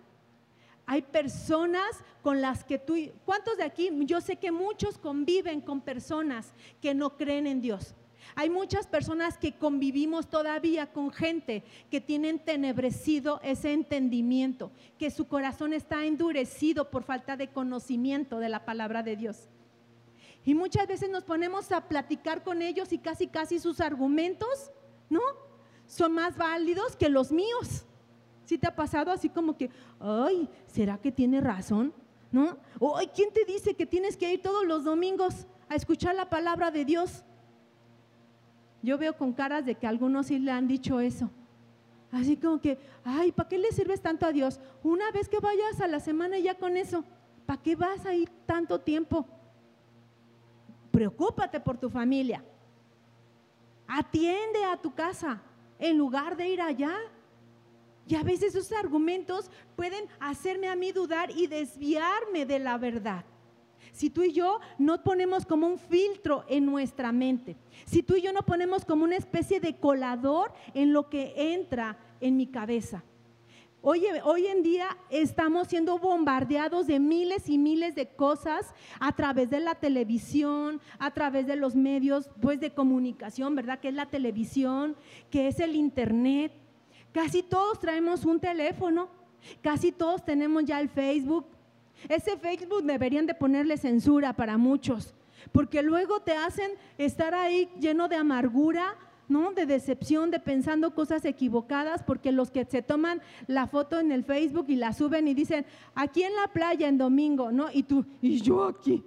Hay 0.86 1.04
personas 1.04 2.04
con 2.22 2.42
las 2.42 2.64
que 2.64 2.78
tú, 2.78 2.96
¿cuántos 3.26 3.58
de 3.58 3.64
aquí? 3.64 3.90
Yo 4.02 4.22
sé 4.22 4.38
que 4.38 4.52
muchos 4.52 4.98
conviven 4.98 5.62
con 5.62 5.82
personas 5.82 6.54
que 6.82 6.94
no 6.94 7.16
creen 7.16 7.48
en 7.48 7.62
Dios. 7.62 7.96
Hay 8.36 8.50
muchas 8.50 8.88
personas 8.88 9.38
que 9.38 9.54
convivimos 9.54 10.30
todavía 10.30 10.92
con 10.92 11.12
gente 11.12 11.64
que 11.90 12.02
tienen 12.02 12.40
tenebrecido 12.40 13.40
ese 13.44 13.74
entendimiento, 13.74 14.72
que 14.98 15.12
su 15.12 15.28
corazón 15.28 15.74
está 15.74 16.06
endurecido 16.06 16.90
por 16.90 17.04
falta 17.04 17.38
de 17.38 17.50
conocimiento 17.50 18.40
de 18.40 18.50
la 18.50 18.66
palabra 18.66 19.04
de 19.04 19.16
Dios. 19.16 19.50
Y 20.44 20.56
muchas 20.56 20.88
veces 20.88 21.10
nos 21.10 21.24
ponemos 21.24 21.72
a 21.72 21.88
platicar 21.88 22.44
con 22.44 22.62
ellos 22.62 22.92
y 22.94 22.98
casi 22.98 23.28
casi 23.28 23.60
sus 23.60 23.80
argumentos, 23.80 24.72
¿no? 25.10 25.22
Son 25.86 26.14
más 26.14 26.36
válidos 26.38 26.96
que 26.96 27.10
los 27.10 27.32
míos. 27.32 27.86
Si 28.46 28.58
te 28.58 28.68
ha 28.68 28.76
pasado 28.76 29.12
así 29.12 29.30
como 29.30 29.56
que, 29.56 29.70
ay, 30.00 30.50
¿será 30.68 30.98
que 30.98 31.12
tiene 31.12 31.42
razón? 31.42 31.94
¿No? 32.32 32.58
O, 32.80 32.98
ay, 32.98 33.10
¿quién 33.14 33.32
te 33.32 33.46
dice 33.46 33.76
que 33.76 33.86
tienes 33.86 34.18
que 34.18 34.34
ir 34.34 34.42
todos 34.42 34.66
los 34.66 34.84
domingos 34.84 35.46
a 35.70 35.76
escuchar 35.76 36.16
la 36.16 36.30
palabra 36.30 36.72
de 36.72 36.86
Dios? 36.86 37.24
Yo 38.82 38.98
veo 38.98 39.16
con 39.16 39.34
caras 39.34 39.66
de 39.66 39.76
que 39.76 39.88
algunos 39.88 40.28
sí 40.28 40.40
le 40.40 40.52
han 40.52 40.68
dicho 40.68 41.00
eso. 41.00 41.30
Así 42.12 42.36
como 42.36 42.60
que, 42.60 42.78
ay, 43.04 43.32
¿para 43.32 43.48
qué 43.48 43.58
le 43.58 43.72
sirves 43.72 44.02
tanto 44.02 44.26
a 44.26 44.32
Dios? 44.32 44.60
Una 44.84 45.12
vez 45.12 45.30
que 45.30 45.40
vayas 45.40 45.80
a 45.80 45.88
la 45.88 46.00
semana 46.00 46.40
ya 46.40 46.56
con 46.56 46.76
eso, 46.76 47.06
¿para 47.46 47.62
qué 47.62 47.76
vas 47.76 48.06
a 48.06 48.14
ir 48.14 48.30
tanto 48.46 48.80
tiempo? 48.82 49.26
Preocúpate 50.92 51.60
por 51.60 51.78
tu 51.78 51.90
familia. 51.90 52.44
Atiende 53.88 54.64
a 54.66 54.78
tu 54.78 54.94
casa 54.94 55.42
en 55.80 55.98
lugar 55.98 56.36
de 56.36 56.50
ir 56.50 56.62
allá. 56.62 56.94
Y 58.08 58.16
a 58.16 58.24
veces 58.24 58.56
esos 58.56 58.72
argumentos 58.74 59.50
pueden 59.76 60.06
hacerme 60.20 60.68
a 60.68 60.76
mí 60.76 60.92
dudar 60.92 61.32
y 61.32 61.48
desviarme 61.48 62.46
de 62.46 62.60
la 62.60 62.78
verdad. 62.78 63.24
Si 63.92 64.10
tú 64.10 64.24
y 64.24 64.32
yo 64.32 64.60
no 64.78 65.04
ponemos 65.04 65.46
como 65.46 65.68
un 65.68 65.78
filtro 65.78 66.46
en 66.48 66.66
nuestra 66.66 67.12
mente, 67.12 67.58
si 67.86 68.04
tú 68.04 68.16
y 68.16 68.22
yo 68.22 68.32
no 68.34 68.44
ponemos 68.44 68.86
como 68.86 69.04
una 69.04 69.18
especie 69.18 69.60
de 69.60 69.76
colador 69.78 70.54
en 70.74 70.94
lo 70.94 71.10
que 71.10 71.34
entra 71.36 71.98
en 72.20 72.38
mi 72.38 72.48
cabeza. 72.48 73.04
Hoy, 73.84 74.06
hoy, 74.24 74.46
en 74.46 74.62
día 74.62 74.96
estamos 75.10 75.68
siendo 75.68 75.98
bombardeados 75.98 76.86
de 76.86 77.00
miles 77.00 77.50
y 77.50 77.58
miles 77.58 77.96
de 77.96 78.08
cosas 78.08 78.76
a 79.00 79.12
través 79.16 79.50
de 79.50 79.60
la 79.60 79.74
televisión, 79.74 80.80
a 81.00 81.10
través 81.10 81.48
de 81.48 81.56
los 81.56 81.76
medios 81.76 82.30
pues, 82.40 82.60
de 82.60 82.76
comunicación, 82.76 83.56
¿verdad? 83.56 83.80
Que 83.80 83.88
es 83.88 83.96
la 83.96 84.06
televisión, 84.06 84.96
que 85.32 85.48
es 85.48 85.60
el 85.60 85.76
internet. 85.76 86.52
Casi 87.12 87.42
todos 87.42 87.80
traemos 87.80 88.24
un 88.24 88.40
teléfono, 88.40 89.10
casi 89.64 89.92
todos 89.92 90.24
tenemos 90.24 90.64
ya 90.64 90.80
el 90.80 90.88
Facebook, 90.88 91.48
ese 92.10 92.38
Facebook 92.38 92.84
deberían 92.84 93.26
de 93.26 93.34
ponerle 93.34 93.78
censura 93.78 94.34
para 94.34 94.58
muchos, 94.58 95.14
porque 95.52 95.82
luego 95.84 96.22
te 96.22 96.34
hacen 96.34 96.72
estar 96.98 97.34
ahí 97.34 97.70
lleno 97.80 98.08
de 98.08 98.16
amargura, 98.16 98.96
¿no? 99.28 99.54
De 99.54 99.66
decepción, 99.66 100.30
de 100.32 100.40
pensando 100.40 100.94
cosas 100.94 101.24
equivocadas, 101.26 102.04
porque 102.04 102.32
los 102.32 102.52
que 102.52 102.66
se 102.66 102.82
toman 102.82 103.22
la 103.48 103.68
foto 103.68 104.00
en 104.00 104.12
el 104.12 104.24
Facebook 104.24 104.66
y 104.68 104.76
la 104.76 104.94
suben 104.94 105.28
y 105.28 105.34
dicen, 105.34 105.66
aquí 105.96 106.24
en 106.24 106.36
la 106.36 106.48
playa 106.48 106.88
en 106.88 106.98
domingo, 106.98 107.52
¿no? 107.52 107.68
Y 107.72 107.84
tú, 107.84 108.06
y 108.22 108.42
yo 108.42 108.66
aquí, 108.66 109.04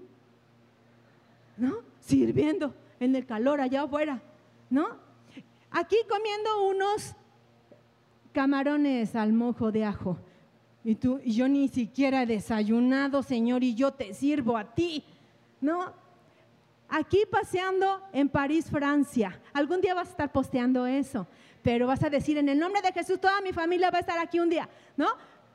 ¿no? 1.57 1.77
Sirviendo 2.01 2.75
en 3.01 3.15
el 3.17 3.27
calor 3.27 3.61
allá 3.61 3.83
afuera, 3.83 4.23
¿no? 4.71 4.87
Aquí 5.71 5.97
comiendo 6.09 6.69
unos 6.69 7.15
camarones 8.33 9.15
al 9.17 9.33
mojo 9.33 9.73
de 9.73 9.85
ajo. 9.85 10.19
Y 10.85 10.97
tú, 10.97 11.19
y 11.25 11.35
yo 11.35 11.49
ni 11.49 11.69
siquiera 11.69 12.23
he 12.23 12.27
desayunado, 12.27 13.23
Señor, 13.23 13.65
y 13.65 13.75
yo 13.75 13.93
te 13.93 14.13
sirvo 14.13 14.57
a 14.57 14.75
ti, 14.75 15.03
¿no? 15.61 15.95
Aquí 16.89 17.25
paseando 17.31 18.03
en 18.13 18.29
París, 18.29 18.67
Francia. 18.71 19.41
Algún 19.55 19.81
día 19.81 19.95
vas 19.95 20.09
a 20.09 20.11
estar 20.11 20.31
posteando 20.31 20.87
eso, 20.87 21.27
pero 21.63 21.87
vas 21.87 22.03
a 22.05 22.11
decir, 22.11 22.37
en 22.37 22.51
el 22.51 22.59
nombre 22.59 22.83
de 22.83 22.93
Jesús, 22.93 23.19
toda 23.19 23.41
mi 23.41 23.55
familia 23.55 23.91
va 23.91 23.99
a 23.99 24.01
estar 24.03 24.19
aquí 24.19 24.39
un 24.39 24.51
día, 24.51 24.69
¿no? 24.97 25.09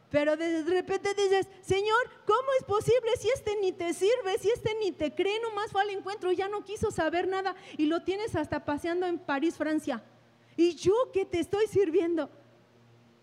Pero 0.10 0.36
de 0.36 0.64
repente 0.64 1.14
dices, 1.14 1.48
Señor, 1.62 2.10
¿cómo 2.26 2.50
es 2.60 2.66
posible 2.66 3.12
si 3.20 3.30
este 3.30 3.56
ni 3.62 3.72
te 3.72 3.94
sirve, 3.94 4.40
si 4.40 4.50
este 4.50 4.74
ni 4.80 4.92
te 4.92 5.14
cree, 5.14 5.40
nomás 5.40 5.72
fue 5.72 5.84
al 5.84 5.92
encuentro, 5.92 6.32
ya 6.32 6.48
no 6.48 6.64
quiso 6.64 6.90
saber 6.90 7.28
nada 7.28 7.56
y 7.78 7.86
lo 7.86 8.02
tienes 8.02 8.36
hasta 8.36 8.66
paseando 8.66 9.06
en 9.06 9.20
París, 9.20 9.56
Francia? 9.56 10.02
Y 10.58 10.74
yo 10.74 10.94
que 11.14 11.26
te 11.26 11.40
estoy 11.40 11.68
sirviendo. 11.68 12.32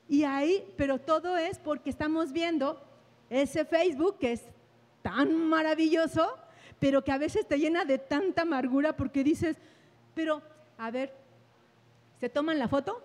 Y 0.08 0.22
ahí, 0.22 0.64
pero 0.76 0.98
todo 0.98 1.36
es 1.36 1.58
porque 1.58 1.90
estamos 1.90 2.32
viendo 2.32 2.80
ese 3.28 3.64
Facebook 3.64 4.18
que 4.18 4.32
es 4.32 4.44
tan 5.02 5.48
maravilloso, 5.48 6.36
pero 6.78 7.02
que 7.02 7.12
a 7.12 7.18
veces 7.18 7.46
te 7.46 7.58
llena 7.58 7.84
de 7.84 7.98
tanta 7.98 8.42
amargura 8.42 8.96
porque 8.96 9.24
dices, 9.24 9.56
pero, 10.14 10.42
a 10.78 10.90
ver, 10.90 11.12
¿se 12.20 12.28
toman 12.28 12.58
la 12.58 12.68
foto? 12.68 13.02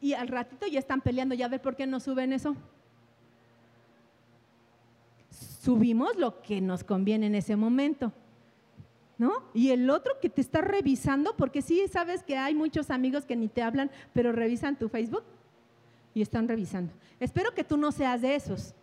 Y 0.00 0.12
al 0.12 0.28
ratito 0.28 0.66
ya 0.66 0.78
están 0.78 1.00
peleando, 1.00 1.34
ya 1.34 1.46
a 1.46 1.48
ver 1.48 1.60
por 1.60 1.74
qué 1.74 1.86
no 1.86 2.00
suben 2.00 2.32
eso. 2.32 2.54
Subimos 5.30 6.16
lo 6.16 6.40
que 6.40 6.60
nos 6.60 6.84
conviene 6.84 7.26
en 7.26 7.34
ese 7.34 7.56
momento. 7.56 8.12
¿No? 9.18 9.32
Y 9.52 9.70
el 9.70 9.90
otro 9.90 10.14
que 10.22 10.28
te 10.28 10.40
está 10.40 10.60
revisando, 10.60 11.34
porque 11.36 11.60
sí 11.60 11.82
sabes 11.90 12.22
que 12.22 12.36
hay 12.36 12.54
muchos 12.54 12.90
amigos 12.90 13.24
que 13.24 13.34
ni 13.34 13.48
te 13.48 13.62
hablan, 13.62 13.90
pero 14.12 14.30
revisan 14.30 14.78
tu 14.78 14.88
Facebook 14.88 15.24
y 16.14 16.22
están 16.22 16.46
revisando. 16.46 16.92
Espero 17.18 17.52
que 17.52 17.64
tú 17.64 17.76
no 17.76 17.90
seas 17.90 18.22
de 18.22 18.36
esos 18.36 18.74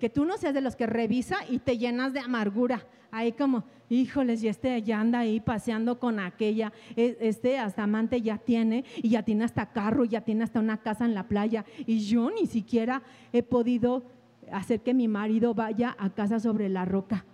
que 0.00 0.10
tú 0.10 0.24
no 0.24 0.36
seas 0.36 0.54
de 0.54 0.60
los 0.60 0.76
que 0.76 0.86
revisa 0.86 1.36
y 1.48 1.58
te 1.58 1.78
llenas 1.78 2.12
de 2.12 2.20
amargura. 2.20 2.86
Ahí 3.10 3.32
como, 3.32 3.64
híjoles, 3.88 4.42
y 4.42 4.48
este 4.48 4.82
ya 4.82 5.00
anda 5.00 5.20
ahí 5.20 5.40
paseando 5.40 6.00
con 6.00 6.18
aquella, 6.18 6.72
e, 6.96 7.16
este 7.20 7.58
hasta 7.58 7.84
amante 7.84 8.20
ya 8.20 8.38
tiene, 8.38 8.84
y 8.96 9.10
ya 9.10 9.22
tiene 9.22 9.44
hasta 9.44 9.66
carro, 9.66 10.04
ya 10.04 10.22
tiene 10.22 10.42
hasta 10.42 10.58
una 10.58 10.78
casa 10.78 11.04
en 11.04 11.14
la 11.14 11.28
playa, 11.28 11.64
y 11.86 12.00
yo 12.00 12.30
ni 12.30 12.46
siquiera 12.46 13.02
he 13.32 13.42
podido 13.42 14.02
hacer 14.50 14.80
que 14.80 14.94
mi 14.94 15.06
marido 15.06 15.54
vaya 15.54 15.94
a 15.98 16.10
casa 16.10 16.40
sobre 16.40 16.68
la 16.68 16.84
roca. 16.84 17.24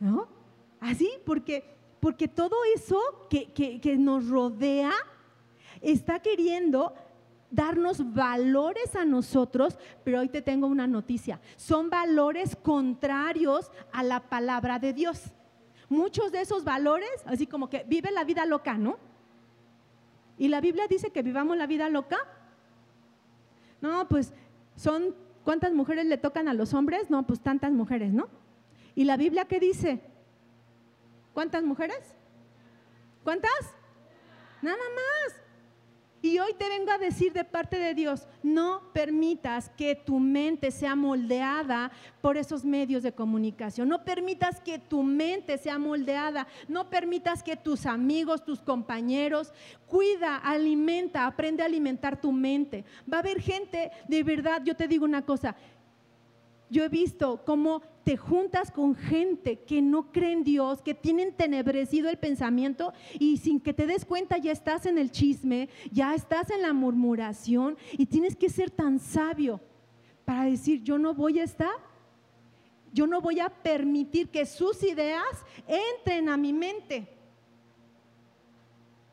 ¿No? 0.00 0.28
Así, 0.80 1.10
porque, 1.24 1.64
porque 2.00 2.26
todo 2.26 2.56
eso 2.74 2.98
que, 3.28 3.52
que 3.52 3.96
nos 3.96 4.28
rodea 4.28 4.92
está 5.80 6.18
queriendo 6.20 6.94
darnos 7.50 8.14
valores 8.14 8.94
a 8.94 9.04
nosotros, 9.04 9.78
pero 10.04 10.20
hoy 10.20 10.28
te 10.28 10.42
tengo 10.42 10.66
una 10.66 10.86
noticia. 10.86 11.40
Son 11.56 11.90
valores 11.90 12.56
contrarios 12.56 13.70
a 13.92 14.02
la 14.02 14.20
palabra 14.20 14.78
de 14.78 14.92
Dios. 14.92 15.24
Muchos 15.88 16.30
de 16.30 16.40
esos 16.40 16.62
valores, 16.62 17.10
así 17.26 17.46
como 17.46 17.68
que 17.68 17.84
vive 17.88 18.12
la 18.12 18.24
vida 18.24 18.46
loca, 18.46 18.78
¿no? 18.78 18.98
¿Y 20.38 20.48
la 20.48 20.60
Biblia 20.60 20.86
dice 20.88 21.10
que 21.10 21.22
vivamos 21.22 21.56
la 21.56 21.66
vida 21.66 21.88
loca? 21.88 22.18
No, 23.80 24.08
pues 24.08 24.32
son, 24.76 25.14
¿cuántas 25.44 25.72
mujeres 25.72 26.06
le 26.06 26.16
tocan 26.16 26.48
a 26.48 26.54
los 26.54 26.72
hombres? 26.72 27.10
No, 27.10 27.26
pues 27.26 27.40
tantas 27.40 27.72
mujeres, 27.72 28.12
¿no? 28.12 28.28
¿Y 28.94 29.04
la 29.04 29.16
Biblia 29.16 29.46
qué 29.46 29.58
dice? 29.58 30.00
¿Cuántas 31.32 31.62
mujeres? 31.62 32.14
¿Cuántas? 33.22 33.74
Nada 34.62 34.76
más. 34.76 35.40
Y 36.22 36.38
hoy 36.38 36.52
te 36.52 36.68
vengo 36.68 36.90
a 36.90 36.98
decir 36.98 37.32
de 37.32 37.44
parte 37.44 37.78
de 37.78 37.94
Dios, 37.94 38.28
no 38.42 38.92
permitas 38.92 39.70
que 39.70 39.94
tu 39.94 40.18
mente 40.18 40.70
sea 40.70 40.94
moldeada 40.94 41.90
por 42.20 42.36
esos 42.36 42.62
medios 42.62 43.02
de 43.02 43.12
comunicación. 43.12 43.88
No 43.88 44.04
permitas 44.04 44.60
que 44.60 44.78
tu 44.78 45.02
mente 45.02 45.56
sea 45.56 45.78
moldeada. 45.78 46.46
No 46.68 46.90
permitas 46.90 47.42
que 47.42 47.56
tus 47.56 47.86
amigos, 47.86 48.44
tus 48.44 48.60
compañeros, 48.60 49.54
cuida, 49.86 50.36
alimenta, 50.36 51.26
aprende 51.26 51.62
a 51.62 51.66
alimentar 51.66 52.20
tu 52.20 52.32
mente. 52.32 52.84
Va 53.10 53.18
a 53.18 53.20
haber 53.20 53.40
gente, 53.40 53.90
de 54.06 54.22
verdad, 54.22 54.60
yo 54.62 54.76
te 54.76 54.88
digo 54.88 55.06
una 55.06 55.24
cosa, 55.24 55.56
yo 56.68 56.84
he 56.84 56.88
visto 56.88 57.42
cómo 57.46 57.80
te 58.10 58.16
juntas 58.16 58.72
con 58.72 58.96
gente 58.96 59.60
que 59.60 59.80
no 59.80 60.10
cree 60.10 60.32
en 60.32 60.42
Dios, 60.42 60.82
que 60.82 60.94
tienen 60.94 61.32
tenebrecido 61.32 62.10
el 62.10 62.18
pensamiento 62.18 62.92
y 63.20 63.36
sin 63.36 63.60
que 63.60 63.72
te 63.72 63.86
des 63.86 64.04
cuenta 64.04 64.36
ya 64.36 64.50
estás 64.50 64.84
en 64.84 64.98
el 64.98 65.12
chisme, 65.12 65.68
ya 65.92 66.12
estás 66.16 66.50
en 66.50 66.62
la 66.62 66.72
murmuración 66.72 67.78
y 67.92 68.06
tienes 68.06 68.34
que 68.34 68.48
ser 68.48 68.68
tan 68.68 68.98
sabio 68.98 69.60
para 70.24 70.46
decir, 70.46 70.82
yo 70.82 70.98
no 70.98 71.14
voy 71.14 71.38
a 71.38 71.44
estar, 71.44 71.70
yo 72.92 73.06
no 73.06 73.20
voy 73.20 73.38
a 73.38 73.48
permitir 73.48 74.28
que 74.28 74.44
sus 74.44 74.82
ideas 74.82 75.22
entren 75.68 76.28
a 76.28 76.36
mi 76.36 76.52
mente. 76.52 77.19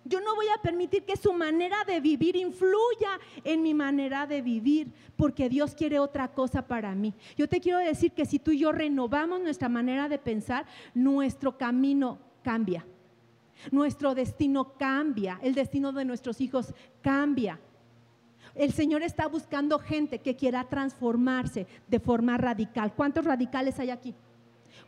Yo 0.07 0.21
no 0.21 0.35
voy 0.35 0.47
a 0.47 0.61
permitir 0.61 1.03
que 1.03 1.17
su 1.17 1.33
manera 1.33 1.83
de 1.85 1.99
vivir 1.99 2.35
influya 2.35 3.19
en 3.43 3.61
mi 3.61 3.73
manera 3.73 4.25
de 4.25 4.41
vivir, 4.41 4.91
porque 5.15 5.49
Dios 5.49 5.75
quiere 5.75 5.99
otra 5.99 6.29
cosa 6.29 6.67
para 6.67 6.95
mí. 6.95 7.13
Yo 7.35 7.47
te 7.47 7.59
quiero 7.59 7.79
decir 7.79 8.11
que 8.13 8.25
si 8.25 8.39
tú 8.39 8.51
y 8.51 8.59
yo 8.59 8.71
renovamos 8.71 9.41
nuestra 9.41 9.69
manera 9.69 10.07
de 10.07 10.17
pensar, 10.17 10.65
nuestro 10.93 11.57
camino 11.57 12.19
cambia. 12.41 12.85
Nuestro 13.71 14.13
destino 14.15 14.77
cambia, 14.77 15.39
el 15.41 15.55
destino 15.55 15.91
de 15.91 16.05
nuestros 16.05 16.39
hijos 16.41 16.73
cambia. 17.01 17.59
El 18.55 18.71
Señor 18.71 19.03
está 19.03 19.27
buscando 19.27 19.77
gente 19.79 20.19
que 20.19 20.35
quiera 20.35 20.63
transformarse 20.63 21.67
de 21.87 21.99
forma 21.99 22.37
radical. 22.37 22.93
¿Cuántos 22.93 23.25
radicales 23.25 23.79
hay 23.79 23.89
aquí? 23.89 24.15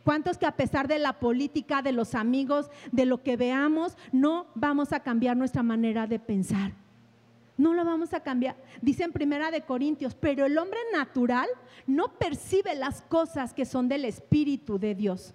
¿Cuántos 0.04 0.38
que 0.38 0.46
a 0.46 0.56
pesar 0.56 0.88
de 0.88 0.98
la 0.98 1.18
política, 1.18 1.82
de 1.82 1.92
los 1.92 2.14
amigos, 2.14 2.70
de 2.90 3.06
lo 3.06 3.22
que 3.22 3.36
veamos, 3.36 3.96
no 4.12 4.46
vamos 4.54 4.92
a 4.92 5.00
cambiar 5.00 5.36
nuestra 5.36 5.62
manera 5.62 6.06
de 6.06 6.18
pensar? 6.18 6.72
No 7.56 7.74
lo 7.74 7.84
vamos 7.84 8.14
a 8.14 8.20
cambiar. 8.20 8.56
Dice 8.80 9.04
en 9.04 9.12
Primera 9.12 9.50
de 9.50 9.66
Corintios, 9.66 10.14
pero 10.14 10.46
el 10.46 10.56
hombre 10.56 10.78
natural 10.94 11.48
no 11.86 12.16
percibe 12.16 12.74
las 12.74 13.02
cosas 13.02 13.52
que 13.52 13.66
son 13.66 13.86
del 13.88 14.06
Espíritu 14.06 14.78
de 14.78 14.94
Dios, 14.94 15.34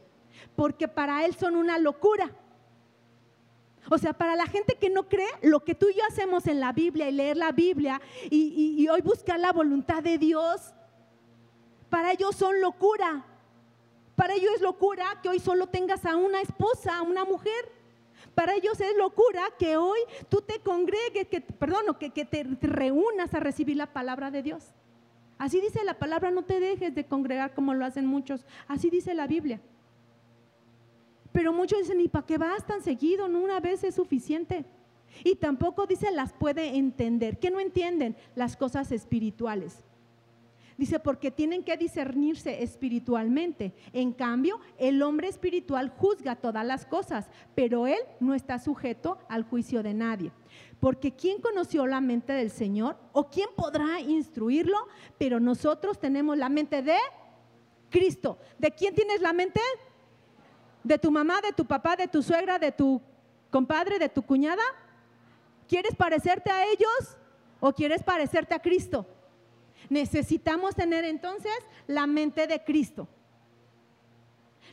porque 0.56 0.88
para 0.88 1.24
él 1.26 1.36
son 1.36 1.56
una 1.56 1.78
locura. 1.78 2.32
O 3.92 4.00
sea, 4.00 4.14
para 4.14 4.36
la 4.36 4.48
gente 4.48 4.76
que 4.80 4.90
no 4.90 5.08
cree, 5.08 5.30
lo 5.44 5.64
que 5.64 5.76
tú 5.76 5.88
y 5.88 5.98
yo 5.98 6.02
hacemos 6.10 6.48
en 6.48 6.60
la 6.60 6.74
Biblia 6.74 7.08
y 7.08 7.12
leer 7.12 7.38
la 7.38 7.52
Biblia 7.52 8.02
y, 8.32 8.76
y 8.76 8.88
hoy 8.88 9.02
buscar 9.02 9.40
la 9.40 9.52
voluntad 9.52 10.02
de 10.02 10.18
Dios, 10.18 10.74
para 11.92 12.12
ellos 12.12 12.36
son 12.36 12.60
locura. 12.60 13.24
Para 14.16 14.34
ellos 14.34 14.52
es 14.56 14.62
locura 14.62 15.06
que 15.22 15.30
hoy 15.30 15.40
solo 15.40 15.68
tengas 15.68 16.06
a 16.06 16.16
una 16.16 16.42
esposa, 16.42 16.98
a 16.98 17.02
una 17.02 17.26
mujer. 17.26 17.72
Para 18.34 18.56
ellos 18.56 18.80
es 18.80 18.96
locura 18.98 19.44
que 19.60 19.78
hoy 19.78 20.00
tú 20.30 20.42
te 20.42 20.60
congregues, 20.60 21.28
que, 21.28 21.42
perdón, 21.42 21.84
que, 22.00 22.12
que 22.12 22.26
te 22.26 22.44
reúnas 22.62 23.34
a 23.34 23.40
recibir 23.40 23.78
la 23.78 23.92
palabra 23.94 24.32
de 24.32 24.42
Dios. 24.42 24.74
Así 25.38 25.60
dice 25.60 25.84
la 25.84 26.00
palabra, 26.00 26.32
no 26.32 26.44
te 26.44 26.60
dejes 26.60 26.96
de 26.96 27.06
congregar 27.06 27.54
como 27.54 27.74
lo 27.74 27.86
hacen 27.86 28.06
muchos. 28.06 28.46
Así 28.68 28.90
dice 28.90 29.14
la 29.14 29.28
Biblia. 29.28 29.60
Pero 31.34 31.52
muchos 31.52 31.80
dicen, 31.80 32.00
¿y 32.00 32.08
para 32.08 32.26
qué 32.26 32.38
vas 32.38 32.66
tan 32.66 32.82
seguido? 32.82 33.28
No 33.28 33.40
una 33.40 33.60
vez 33.60 33.84
es 33.84 33.96
suficiente. 33.96 34.66
Y 35.24 35.36
tampoco 35.36 35.86
dice 35.86 36.12
las 36.12 36.32
puede 36.32 36.78
entender. 36.78 37.40
¿Qué 37.40 37.52
no 37.52 37.60
entienden? 37.60 38.16
Las 38.36 38.56
cosas 38.56 38.92
espirituales. 38.94 39.84
Dice, 40.78 41.00
porque 41.00 41.32
tienen 41.32 41.64
que 41.64 41.78
discernirse 41.78 42.62
espiritualmente. 42.62 43.74
En 43.94 44.12
cambio, 44.12 44.60
el 44.78 45.02
hombre 45.02 45.30
espiritual 45.30 45.90
juzga 45.90 46.36
todas 46.36 46.66
las 46.66 46.86
cosas, 46.86 47.30
pero 47.56 47.88
él 47.88 48.00
no 48.20 48.34
está 48.34 48.60
sujeto 48.60 49.18
al 49.30 49.44
juicio 49.44 49.84
de 49.84 49.94
nadie. 49.94 50.32
Porque 50.82 51.14
¿quién 51.16 51.40
conoció 51.42 51.88
la 51.88 52.02
mente 52.02 52.34
del 52.34 52.52
Señor? 52.52 52.98
¿O 53.14 53.30
quién 53.30 53.48
podrá 53.56 54.02
instruirlo? 54.02 54.78
Pero 55.18 55.40
nosotros 55.40 55.98
tenemos 55.98 56.38
la 56.38 56.50
mente 56.50 56.82
de 56.82 56.98
Cristo. 57.90 58.38
¿De 58.60 58.72
quién 58.72 58.94
tienes 58.94 59.22
la 59.22 59.32
mente? 59.32 59.62
¿De 60.84 60.98
tu 60.98 61.10
mamá, 61.10 61.40
de 61.40 61.54
tu 61.54 61.66
papá, 61.66 61.96
de 61.96 62.10
tu 62.10 62.22
suegra, 62.22 62.60
de 62.60 62.74
tu 62.74 63.02
compadre, 63.50 63.98
de 63.98 64.10
tu 64.10 64.22
cuñada? 64.22 64.64
¿Quieres 65.70 65.96
parecerte 65.96 66.52
a 66.52 66.66
ellos 66.66 67.18
o 67.62 67.72
quieres 67.72 68.04
parecerte 68.04 68.54
a 68.54 68.62
Cristo? 68.62 69.08
Necesitamos 69.90 70.76
tener 70.76 71.06
entonces 71.06 71.54
la 71.88 72.08
mente 72.08 72.48
de 72.48 72.64
Cristo. 72.64 73.08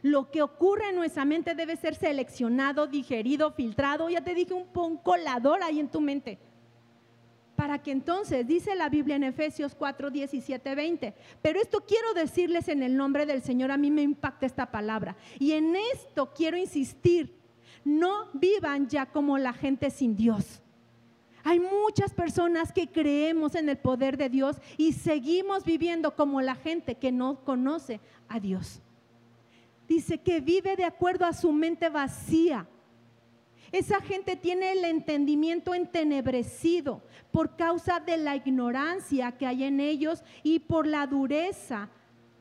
Lo 0.03 0.31
que 0.31 0.43
ocurre 0.43 0.89
en 0.89 0.97
nuestra 0.97 1.25
mente 1.25 1.55
debe 1.55 1.77
ser 1.77 1.95
seleccionado, 1.95 2.87
digerido, 2.87 3.53
filtrado. 3.53 4.09
Ya 4.09 4.23
te 4.23 4.35
dije 4.35 4.53
un, 4.53 4.67
un 4.75 4.97
colador 4.97 5.63
ahí 5.63 5.79
en 5.79 5.89
tu 5.89 6.01
mente. 6.01 6.39
Para 7.55 7.81
que 7.81 7.93
entonces, 7.93 8.47
dice 8.47 8.75
la 8.75 8.89
Biblia 8.89 9.15
en 9.15 9.23
Efesios 9.23 9.75
4, 9.77 10.11
17, 10.11 10.75
20. 10.75 11.15
Pero 11.41 11.61
esto 11.61 11.85
quiero 11.87 12.13
decirles 12.15 12.67
en 12.69 12.83
el 12.83 12.97
nombre 12.97 13.27
del 13.27 13.43
Señor. 13.43 13.71
A 13.71 13.77
mí 13.77 13.91
me 13.91 14.03
impacta 14.03 14.47
esta 14.47 14.71
palabra. 14.73 15.17
Y 15.39 15.53
en 15.53 15.77
esto 15.95 16.33
quiero 16.35 16.57
insistir. 16.57 17.39
No 17.85 18.29
vivan 18.33 18.89
ya 18.89 19.07
como 19.07 19.39
la 19.39 19.53
gente 19.53 19.91
sin 19.91 20.17
Dios. 20.17 20.63
Hay 21.45 21.59
muchas 21.61 22.13
personas 22.15 22.73
que 22.73 22.89
creemos 22.89 23.55
en 23.55 23.69
el 23.69 23.79
poder 23.79 24.17
de 24.17 24.29
Dios 24.29 24.57
y 24.77 24.93
seguimos 24.93 25.65
viviendo 25.65 26.15
como 26.15 26.41
la 26.41 26.55
gente 26.55 26.97
que 26.97 27.11
no 27.11 27.45
conoce 27.45 28.01
a 28.29 28.39
Dios. 28.39 28.81
Dice 29.89 30.19
que 30.19 30.41
vive 30.41 30.77
de 30.77 30.85
acuerdo 30.85 31.27
a 31.27 31.33
su 31.33 31.53
mente 31.53 31.89
vacía. 31.89 32.67
Esa 33.73 34.01
gente 34.01 34.37
tiene 34.37 34.73
el 34.73 34.85
entendimiento 34.85 35.75
entenebrecido 35.75 37.03
por 37.31 37.57
causa 37.57 38.01
de 38.01 38.19
la 38.19 38.37
ignorancia 38.37 39.33
que 39.33 39.47
hay 39.47 39.65
en 39.65 39.81
ellos 39.81 40.23
y 40.43 40.61
por 40.61 40.87
la 40.87 41.07
dureza 41.07 41.89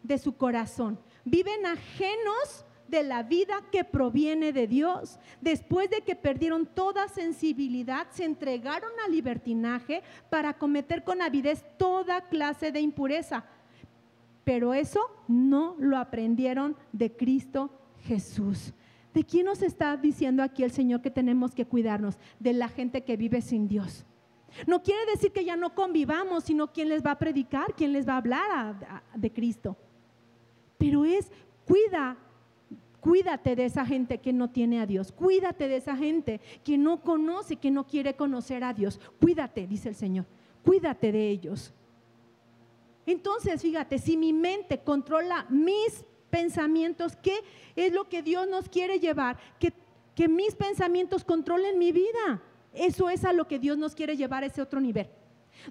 de 0.04 0.18
su 0.18 0.36
corazón. 0.36 1.00
Viven 1.24 1.66
ajenos 1.66 2.66
de 2.92 3.04
la 3.04 3.24
vida 3.24 3.64
que 3.72 3.84
proviene 3.84 4.52
de 4.52 4.68
Dios. 4.68 5.18
Después 5.40 5.90
de 5.90 6.02
que 6.02 6.16
perdieron 6.16 6.68
toda 6.68 7.08
sensibilidad, 7.08 8.08
se 8.12 8.26
entregaron 8.26 8.92
al 9.04 9.12
libertinaje 9.12 10.04
para 10.30 10.58
cometer 10.58 11.04
con 11.04 11.22
avidez 11.22 11.66
toda 11.78 12.28
clase 12.28 12.72
de 12.72 12.82
impureza. 12.82 13.46
Pero 14.44 14.74
eso 14.74 15.00
no 15.28 15.76
lo 15.80 15.98
aprendieron 15.98 16.76
de 16.92 17.16
Cristo 17.16 17.72
Jesús. 18.04 18.74
¿De 19.14 19.24
quién 19.24 19.46
nos 19.46 19.62
está 19.62 19.98
diciendo 19.98 20.44
aquí 20.44 20.64
el 20.64 20.72
Señor 20.72 21.02
que 21.02 21.12
tenemos 21.12 21.56
que 21.56 21.66
cuidarnos? 21.66 22.18
De 22.40 22.54
la 22.54 22.68
gente 22.68 23.04
que 23.04 23.18
vive 23.18 23.42
sin 23.42 23.68
Dios. 23.68 24.06
No 24.68 24.84
quiere 24.84 25.12
decir 25.12 25.32
que 25.32 25.46
ya 25.46 25.56
no 25.56 25.76
convivamos, 25.76 26.44
sino 26.44 26.74
quién 26.74 26.90
les 26.90 27.06
va 27.06 27.12
a 27.12 27.20
predicar, 27.20 27.74
quién 27.76 27.94
les 27.94 28.08
va 28.08 28.14
a 28.14 28.18
hablar 28.18 29.04
de 29.16 29.32
Cristo. 29.32 29.78
Pero 30.78 31.06
es, 31.06 31.32
cuida, 31.66 32.18
cuídate 33.02 33.56
de 33.56 33.66
esa 33.66 33.86
gente 33.86 34.20
que 34.20 34.32
no 34.32 34.50
tiene 34.50 34.80
a 34.80 34.86
Dios. 34.86 35.12
Cuídate 35.12 35.68
de 35.68 35.76
esa 35.76 35.98
gente 35.98 36.40
que 36.64 36.78
no 36.78 37.02
conoce, 37.02 37.58
que 37.58 37.72
no 37.72 37.86
quiere 37.86 38.16
conocer 38.16 38.64
a 38.64 38.74
Dios. 38.74 39.00
Cuídate, 39.20 39.68
dice 39.68 39.90
el 39.90 39.96
Señor. 39.96 40.26
Cuídate 40.64 41.12
de 41.12 41.30
ellos. 41.30 41.74
Entonces, 43.06 43.62
fíjate, 43.62 43.98
si 43.98 44.16
mi 44.16 44.32
mente 44.32 44.80
controla 44.80 45.46
mis 45.50 46.06
pensamientos, 46.30 47.18
¿qué 47.18 47.40
es 47.76 47.92
lo 47.92 48.08
que 48.08 48.22
Dios 48.22 48.48
nos 48.48 48.70
quiere 48.70 49.00
llevar? 49.00 49.38
Que, 49.60 49.74
que 50.16 50.28
mis 50.28 50.56
pensamientos 50.56 51.26
controlen 51.26 51.78
mi 51.78 51.92
vida. 51.92 52.42
Eso 52.74 53.10
es 53.10 53.26
a 53.26 53.34
lo 53.34 53.48
que 53.48 53.60
Dios 53.60 53.78
nos 53.78 53.96
quiere 53.96 54.16
llevar 54.16 54.44
a 54.44 54.46
ese 54.46 54.62
otro 54.62 54.80
nivel. 54.80 55.10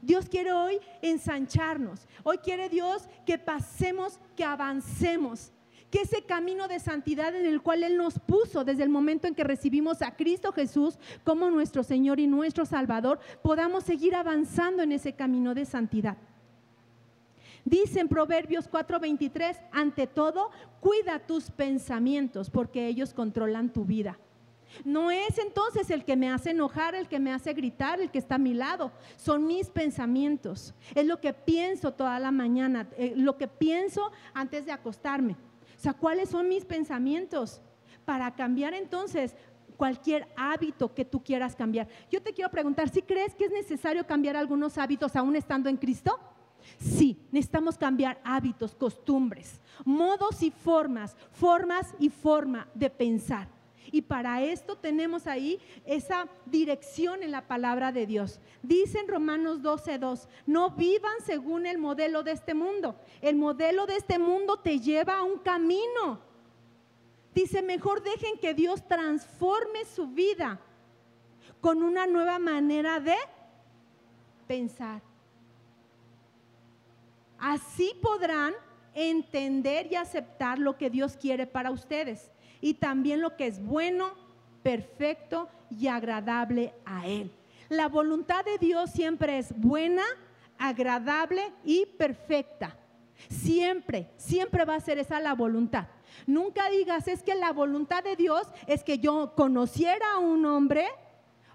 Dios 0.03 0.29
quiere 0.29 0.53
hoy 0.53 0.79
ensancharnos. 1.03 2.07
Hoy 2.23 2.39
quiere 2.39 2.69
Dios 2.69 3.09
que 3.25 3.39
pasemos, 3.39 4.21
que 4.37 4.45
avancemos. 4.45 5.53
Que 5.91 6.03
ese 6.03 6.23
camino 6.23 6.69
de 6.69 6.79
santidad 6.79 7.35
en 7.35 7.47
el 7.47 7.63
cual 7.63 7.83
Él 7.83 7.97
nos 7.97 8.19
puso 8.19 8.65
desde 8.65 8.85
el 8.85 8.89
momento 8.89 9.27
en 9.27 9.35
que 9.35 9.45
recibimos 9.45 10.03
a 10.03 10.15
Cristo 10.15 10.53
Jesús 10.53 10.99
como 11.25 11.51
nuestro 11.51 11.83
Señor 11.83 12.21
y 12.21 12.27
nuestro 12.27 12.65
Salvador, 12.65 13.19
podamos 13.43 13.85
seguir 13.85 14.15
avanzando 14.15 14.83
en 14.83 14.93
ese 14.93 15.15
camino 15.15 15.55
de 15.55 15.65
santidad. 15.65 16.17
Dice 17.65 18.01
en 18.01 18.09
Proverbios 18.09 18.69
4:23, 18.69 19.57
ante 19.73 20.07
todo, 20.07 20.51
cuida 20.81 21.19
tus 21.19 21.51
pensamientos 21.51 22.51
porque 22.51 22.87
ellos 22.87 23.13
controlan 23.13 23.73
tu 23.73 23.85
vida. 23.85 24.19
No 24.85 25.11
es 25.11 25.39
entonces 25.39 25.91
el 25.91 26.05
que 26.05 26.17
me 26.17 26.31
hace 26.31 26.51
enojar, 26.51 26.95
el 26.95 27.09
que 27.09 27.19
me 27.19 27.33
hace 27.33 27.53
gritar, 27.53 28.01
el 28.01 28.11
que 28.11 28.19
está 28.19 28.37
a 28.37 28.39
mi 28.39 28.55
lado. 28.55 28.93
Son 29.17 29.47
mis 29.47 29.69
pensamientos. 29.69 30.75
Es 30.95 31.07
lo 31.07 31.21
que 31.21 31.33
pienso 31.33 31.93
toda 31.93 32.19
la 32.19 32.31
mañana, 32.31 32.89
eh, 32.97 33.13
lo 33.17 33.37
que 33.37 33.49
pienso 33.49 34.13
antes 34.33 34.67
de 34.67 34.73
acostarme. 34.73 35.37
O 35.81 35.83
sea, 35.83 35.95
¿cuáles 35.95 36.29
son 36.29 36.47
mis 36.47 36.67
pensamientos? 36.67 37.63
Para 38.05 38.35
cambiar 38.35 38.75
entonces 38.75 39.35
cualquier 39.79 40.29
hábito 40.37 40.95
que 40.95 41.07
tú 41.07 41.25
quieras 41.25 41.57
cambiar. 41.57 41.89
Yo 42.11 42.21
te 42.21 42.35
quiero 42.35 42.51
preguntar, 42.51 42.91
¿si 42.91 43.01
crees 43.01 43.35
que 43.35 43.47
es 43.47 43.51
necesario 43.51 44.07
cambiar 44.07 44.37
algunos 44.37 44.77
hábitos 44.77 45.17
aún 45.17 45.37
estando 45.37 45.71
en 45.71 45.79
Cristo? 45.79 46.21
Sí, 46.77 47.27
necesitamos 47.33 47.79
cambiar 47.79 48.21
hábitos, 48.25 48.75
costumbres, 48.75 49.59
modos 49.87 50.43
y 50.43 50.51
formas, 50.51 51.17
formas 51.33 51.95
y 51.99 52.11
forma 52.11 52.69
de 52.75 52.91
pensar. 52.91 53.49
Y 53.93 54.03
para 54.03 54.43
esto 54.43 54.77
tenemos 54.77 55.27
ahí 55.27 55.61
esa 55.85 56.29
dirección 56.47 57.23
en 57.23 57.33
la 57.33 57.47
palabra 57.47 57.93
de 57.93 58.07
Dios. 58.07 58.41
Dice 58.63 59.01
en 59.01 59.09
Romanos 59.09 59.63
12:2, 59.63 60.29
no 60.47 60.71
vivan 60.71 61.21
según 61.25 61.67
el 61.67 61.79
modelo 61.79 62.23
de 62.23 62.33
este 62.33 62.55
mundo. 62.55 62.97
El 63.21 63.37
modelo 63.37 63.87
de 63.87 63.97
este 63.97 64.19
mundo 64.19 64.59
te 64.59 64.79
lleva 64.79 65.19
a 65.19 65.23
un 65.23 65.39
camino. 65.39 66.21
Dice, 67.35 67.63
mejor 67.63 68.03
dejen 68.03 68.39
que 68.39 68.55
Dios 68.55 68.87
transforme 68.87 69.85
su 69.85 70.09
vida 70.09 70.61
con 71.61 71.83
una 71.83 72.07
nueva 72.07 72.39
manera 72.39 72.99
de 73.01 73.17
pensar. 74.47 75.03
Así 77.39 77.95
podrán 78.03 78.55
entender 78.95 79.87
y 79.91 79.95
aceptar 79.95 80.59
lo 80.59 80.77
que 80.77 80.91
Dios 80.91 81.17
quiere 81.17 81.47
para 81.47 81.71
ustedes 81.71 82.31
y 82.61 82.75
también 82.75 83.21
lo 83.21 83.37
que 83.37 83.47
es 83.47 83.63
bueno, 83.65 84.15
perfecto 84.63 85.49
y 85.71 85.87
agradable 85.87 86.75
a 86.85 87.07
Él. 87.07 87.33
La 87.69 87.89
voluntad 87.89 88.45
de 88.45 88.59
Dios 88.59 88.91
siempre 88.91 89.39
es 89.39 89.55
buena, 89.57 90.03
agradable 90.59 91.53
y 91.65 91.87
perfecta. 91.87 92.77
Siempre, 93.29 94.11
siempre 94.17 94.65
va 94.65 94.75
a 94.75 94.81
ser 94.81 94.99
esa 94.99 95.21
la 95.21 95.35
voluntad. 95.35 95.87
Nunca 96.27 96.69
digas, 96.71 97.07
es 97.09 97.23
que 97.23 97.35
la 97.35 97.53
voluntad 97.53 98.03
de 98.03 98.17
Dios 98.17 98.43
es 98.67 98.83
que 98.83 98.99
yo 98.99 99.35
conociera 99.37 100.15
a 100.15 100.19
un 100.19 100.45
hombre 100.47 100.87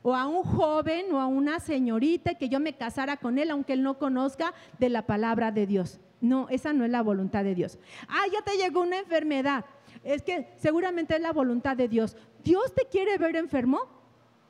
o 0.02 0.15
a 0.15 0.28
un 0.28 0.44
joven 0.44 1.12
o 1.13 1.20
a 1.20 1.28
una 1.28 1.60
señorita 1.60 2.36
que 2.36 2.48
yo 2.48 2.60
me 2.60 2.74
casara 2.74 3.18
con 3.18 3.39
él, 3.39 3.52
aunque 3.52 3.74
él 3.74 3.84
no 3.84 3.98
conozca 3.98 4.54
de 4.80 4.89
la 4.89 5.06
palabra 5.06 5.52
de 5.52 5.65
Dios. 5.65 6.00
No, 6.22 6.48
esa 6.50 6.74
no 6.74 6.86
es 6.86 6.91
la 6.91 7.02
voluntad 7.02 7.44
de 7.44 7.56
Dios. 7.56 7.78
Ah, 8.08 8.24
ya 8.32 8.41
te 8.41 8.58
llegó 8.58 8.82
una 8.82 9.00
enfermedad. 9.00 9.65
Es 10.06 10.22
que 10.22 10.48
seguramente 10.58 11.15
es 11.15 11.22
la 11.22 11.34
voluntad 11.34 11.76
de 11.76 11.89
Dios. 11.89 12.15
¿Dios 12.44 12.74
te 12.76 12.86
quiere 12.86 13.18
ver 13.18 13.36
enfermo? 13.36 13.82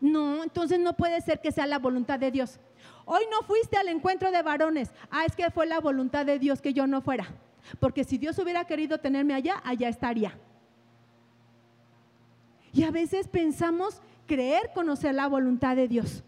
No, 0.02 0.44
entonces 0.44 0.80
no 0.80 0.98
puede 0.98 1.22
ser 1.22 1.40
que 1.40 1.54
sea 1.54 1.66
la 1.66 1.80
voluntad 1.80 2.20
de 2.20 2.30
Dios. 2.30 2.60
Hoy 3.06 3.24
no 3.32 3.42
fuiste 3.48 3.78
al 3.78 3.88
encuentro 3.88 4.32
de 4.32 4.44
varones. 4.44 4.92
Ah, 5.10 5.24
es 5.26 5.34
que 5.34 5.50
fue 5.52 5.66
la 5.66 5.80
voluntad 5.80 6.26
de 6.26 6.40
Dios 6.40 6.62
que 6.62 6.74
yo 6.74 6.86
no 6.88 7.02
fuera. 7.02 7.28
Porque 7.80 8.04
si 8.04 8.18
Dios 8.18 8.38
hubiera 8.38 8.66
querido 8.66 9.00
tenerme 9.00 9.34
allá, 9.34 9.62
allá 9.64 9.88
estaría. 9.88 10.38
Y 12.74 12.84
a 12.84 12.92
veces 12.92 13.30
pensamos 13.30 14.02
creer 14.28 14.72
conocer 14.74 15.16
la 15.16 15.28
voluntad 15.28 15.78
de 15.78 15.88
Dios. 15.88 16.22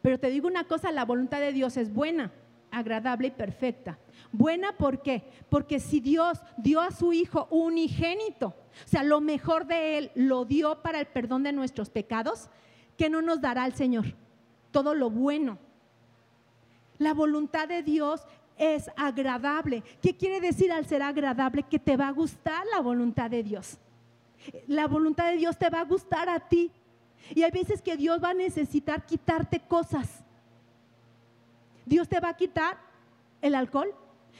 Pero 0.00 0.20
te 0.20 0.30
digo 0.30 0.46
una 0.46 0.64
cosa, 0.64 0.92
la 0.92 1.04
voluntad 1.04 1.40
de 1.40 1.52
Dios 1.52 1.76
es 1.76 1.92
buena, 1.92 2.30
agradable 2.74 3.28
y 3.28 3.30
perfecta. 3.30 3.98
Buena, 4.32 4.76
¿por 4.76 5.02
qué? 5.02 5.24
Porque 5.48 5.80
si 5.80 6.00
Dios 6.00 6.40
dio 6.56 6.80
a 6.80 6.90
su 6.90 7.12
Hijo 7.12 7.46
unigénito, 7.50 8.48
o 8.48 8.88
sea, 8.88 9.02
lo 9.02 9.20
mejor 9.20 9.66
de 9.66 9.98
Él 9.98 10.10
lo 10.14 10.44
dio 10.44 10.82
para 10.82 11.00
el 11.00 11.06
perdón 11.06 11.42
de 11.42 11.52
nuestros 11.52 11.90
pecados, 11.90 12.48
¿qué 12.96 13.08
no 13.08 13.22
nos 13.22 13.40
dará 13.40 13.66
el 13.66 13.74
Señor? 13.74 14.06
Todo 14.70 14.94
lo 14.94 15.10
bueno. 15.10 15.58
La 16.98 17.14
voluntad 17.14 17.68
de 17.68 17.82
Dios 17.82 18.22
es 18.56 18.90
agradable. 18.96 19.82
¿Qué 20.00 20.16
quiere 20.16 20.40
decir 20.40 20.72
al 20.72 20.86
ser 20.86 21.02
agradable? 21.02 21.64
Que 21.64 21.78
te 21.78 21.96
va 21.96 22.08
a 22.08 22.12
gustar 22.12 22.64
la 22.72 22.80
voluntad 22.80 23.30
de 23.30 23.42
Dios 23.42 23.78
la 24.66 24.86
voluntad 24.86 25.30
de 25.30 25.38
Dios 25.38 25.56
te 25.58 25.70
va 25.70 25.80
a 25.80 25.84
gustar 25.84 26.28
a 26.28 26.40
ti. 26.40 26.70
Y 27.34 27.42
hay 27.42 27.50
veces 27.50 27.80
que 27.80 27.96
Dios 27.96 28.22
va 28.22 28.30
a 28.30 28.34
necesitar 28.34 29.06
quitarte 29.06 29.60
cosas. 29.60 30.23
Dios 31.84 32.08
te 32.08 32.20
va 32.20 32.30
a 32.30 32.36
quitar 32.36 32.78
el 33.42 33.54
alcohol, 33.54 33.94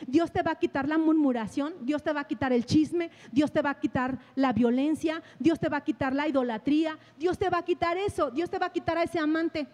Dios 0.06 0.32
te 0.32 0.42
va 0.42 0.52
a 0.52 0.58
quitar 0.58 0.88
la 0.88 0.98
murmuración, 0.98 1.74
Dios 1.82 2.02
te 2.02 2.12
va 2.12 2.20
a 2.20 2.26
quitar 2.26 2.52
el 2.52 2.64
chisme, 2.66 3.10
Dios 3.30 3.52
te 3.52 3.62
va 3.62 3.70
a 3.70 3.80
quitar 3.80 4.18
la 4.34 4.52
violencia, 4.52 5.22
Dios 5.38 5.58
te 5.58 5.68
va 5.68 5.78
a 5.78 5.84
quitar 5.84 6.14
la 6.14 6.28
idolatría, 6.28 6.98
Dios 7.18 7.38
te 7.38 7.48
va 7.48 7.58
a 7.58 7.64
quitar 7.64 7.96
eso, 7.96 8.30
Dios 8.30 8.50
te 8.50 8.58
va 8.58 8.66
a 8.66 8.72
quitar 8.72 8.98
a 8.98 9.02
ese 9.04 9.18
amante. 9.18 9.66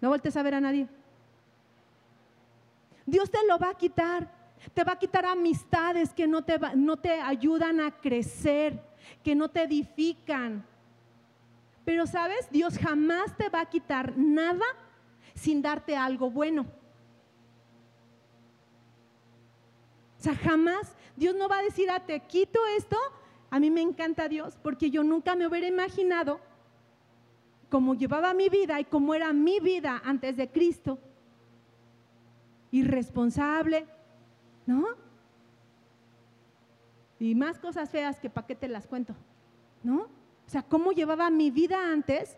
No 0.00 0.08
voltees 0.08 0.36
a 0.36 0.42
ver 0.42 0.54
a 0.54 0.60
nadie. 0.60 0.88
Dios 3.04 3.30
te 3.30 3.38
lo 3.46 3.58
va 3.58 3.70
a 3.70 3.74
quitar. 3.74 4.34
Te 4.74 4.82
va 4.82 4.92
a 4.92 4.98
quitar 4.98 5.24
amistades 5.24 6.12
que 6.12 6.26
no 6.26 6.42
te, 6.42 6.58
no 6.74 6.96
te 6.96 7.20
ayudan 7.20 7.80
a 7.80 7.92
crecer, 7.92 8.82
que 9.22 9.34
no 9.34 9.48
te 9.48 9.62
edifican. 9.62 10.64
Pero 11.84 12.06
sabes, 12.06 12.50
Dios 12.50 12.76
jamás 12.78 13.36
te 13.36 13.48
va 13.48 13.60
a 13.60 13.70
quitar 13.70 14.16
nada 14.16 14.64
sin 15.36 15.62
darte 15.62 15.96
algo 15.96 16.30
bueno. 16.30 16.66
O 20.18 20.22
sea, 20.22 20.34
jamás 20.34 20.96
Dios 21.14 21.36
no 21.36 21.48
va 21.48 21.58
a 21.58 21.62
decir, 21.62 21.88
ah, 21.90 22.04
te 22.04 22.18
quito 22.20 22.58
esto. 22.76 22.96
A 23.50 23.60
mí 23.60 23.70
me 23.70 23.82
encanta 23.82 24.28
Dios 24.28 24.58
porque 24.60 24.90
yo 24.90 25.04
nunca 25.04 25.36
me 25.36 25.46
hubiera 25.46 25.68
imaginado 25.68 26.40
cómo 27.70 27.94
llevaba 27.94 28.34
mi 28.34 28.48
vida 28.48 28.80
y 28.80 28.84
cómo 28.84 29.14
era 29.14 29.32
mi 29.32 29.60
vida 29.60 30.00
antes 30.04 30.36
de 30.36 30.50
Cristo. 30.50 30.98
Irresponsable, 32.72 33.86
¿no? 34.66 34.86
Y 37.18 37.34
más 37.34 37.58
cosas 37.58 37.88
feas 37.90 38.18
que 38.18 38.30
para 38.30 38.46
qué 38.46 38.54
te 38.54 38.68
las 38.68 38.86
cuento, 38.86 39.14
¿no? 39.82 40.02
O 40.46 40.48
sea, 40.48 40.62
cómo 40.62 40.92
llevaba 40.92 41.30
mi 41.30 41.50
vida 41.50 41.92
antes, 41.92 42.36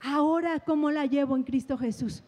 ahora 0.00 0.60
cómo 0.60 0.90
la 0.90 1.06
llevo 1.06 1.36
en 1.36 1.42
Cristo 1.42 1.76
Jesús. 1.76 2.22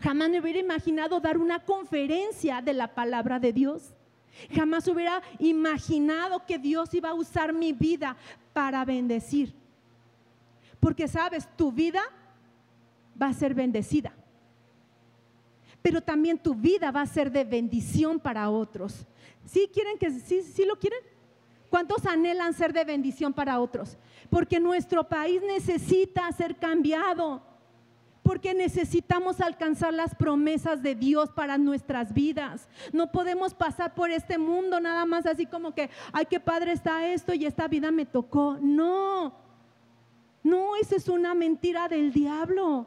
Jamás 0.00 0.30
me 0.30 0.40
hubiera 0.40 0.58
imaginado 0.58 1.20
dar 1.20 1.38
una 1.38 1.60
conferencia 1.60 2.60
de 2.60 2.72
la 2.72 2.94
palabra 2.94 3.38
de 3.38 3.52
Dios. 3.52 3.94
Jamás 4.52 4.86
hubiera 4.88 5.22
imaginado 5.38 6.44
que 6.46 6.58
Dios 6.58 6.92
iba 6.94 7.10
a 7.10 7.14
usar 7.14 7.52
mi 7.52 7.72
vida 7.72 8.16
para 8.52 8.84
bendecir. 8.84 9.54
Porque 10.80 11.08
sabes, 11.08 11.48
tu 11.56 11.72
vida 11.72 12.02
va 13.20 13.28
a 13.28 13.32
ser 13.32 13.54
bendecida. 13.54 14.12
Pero 15.80 16.00
también 16.00 16.38
tu 16.38 16.54
vida 16.54 16.90
va 16.90 17.02
a 17.02 17.06
ser 17.06 17.30
de 17.30 17.44
bendición 17.44 18.18
para 18.18 18.50
otros. 18.50 19.06
¿Sí 19.44 19.70
quieren 19.72 19.98
que 19.98 20.10
sí, 20.10 20.42
sí 20.42 20.64
lo 20.64 20.78
quieren? 20.78 21.00
¿Cuántos 21.70 22.06
anhelan 22.06 22.54
ser 22.54 22.72
de 22.72 22.84
bendición 22.84 23.32
para 23.32 23.60
otros? 23.60 23.96
Porque 24.30 24.60
nuestro 24.60 25.08
país 25.08 25.42
necesita 25.42 26.30
ser 26.32 26.56
cambiado 26.56 27.42
porque 28.24 28.54
necesitamos 28.54 29.42
alcanzar 29.42 29.92
las 29.92 30.14
promesas 30.14 30.82
de 30.82 30.94
Dios 30.94 31.30
para 31.30 31.58
nuestras 31.58 32.14
vidas. 32.14 32.70
No 32.90 33.12
podemos 33.12 33.52
pasar 33.52 33.94
por 33.94 34.10
este 34.10 34.38
mundo 34.38 34.80
nada 34.80 35.04
más 35.04 35.26
así 35.26 35.44
como 35.44 35.74
que, 35.74 35.90
ay, 36.10 36.24
qué 36.24 36.40
padre 36.40 36.72
está 36.72 37.06
esto 37.06 37.34
y 37.34 37.44
esta 37.44 37.68
vida 37.68 37.90
me 37.90 38.06
tocó. 38.06 38.56
No, 38.62 39.34
no, 40.42 40.74
eso 40.76 40.96
es 40.96 41.06
una 41.10 41.34
mentira 41.34 41.86
del 41.86 42.14
diablo. 42.14 42.86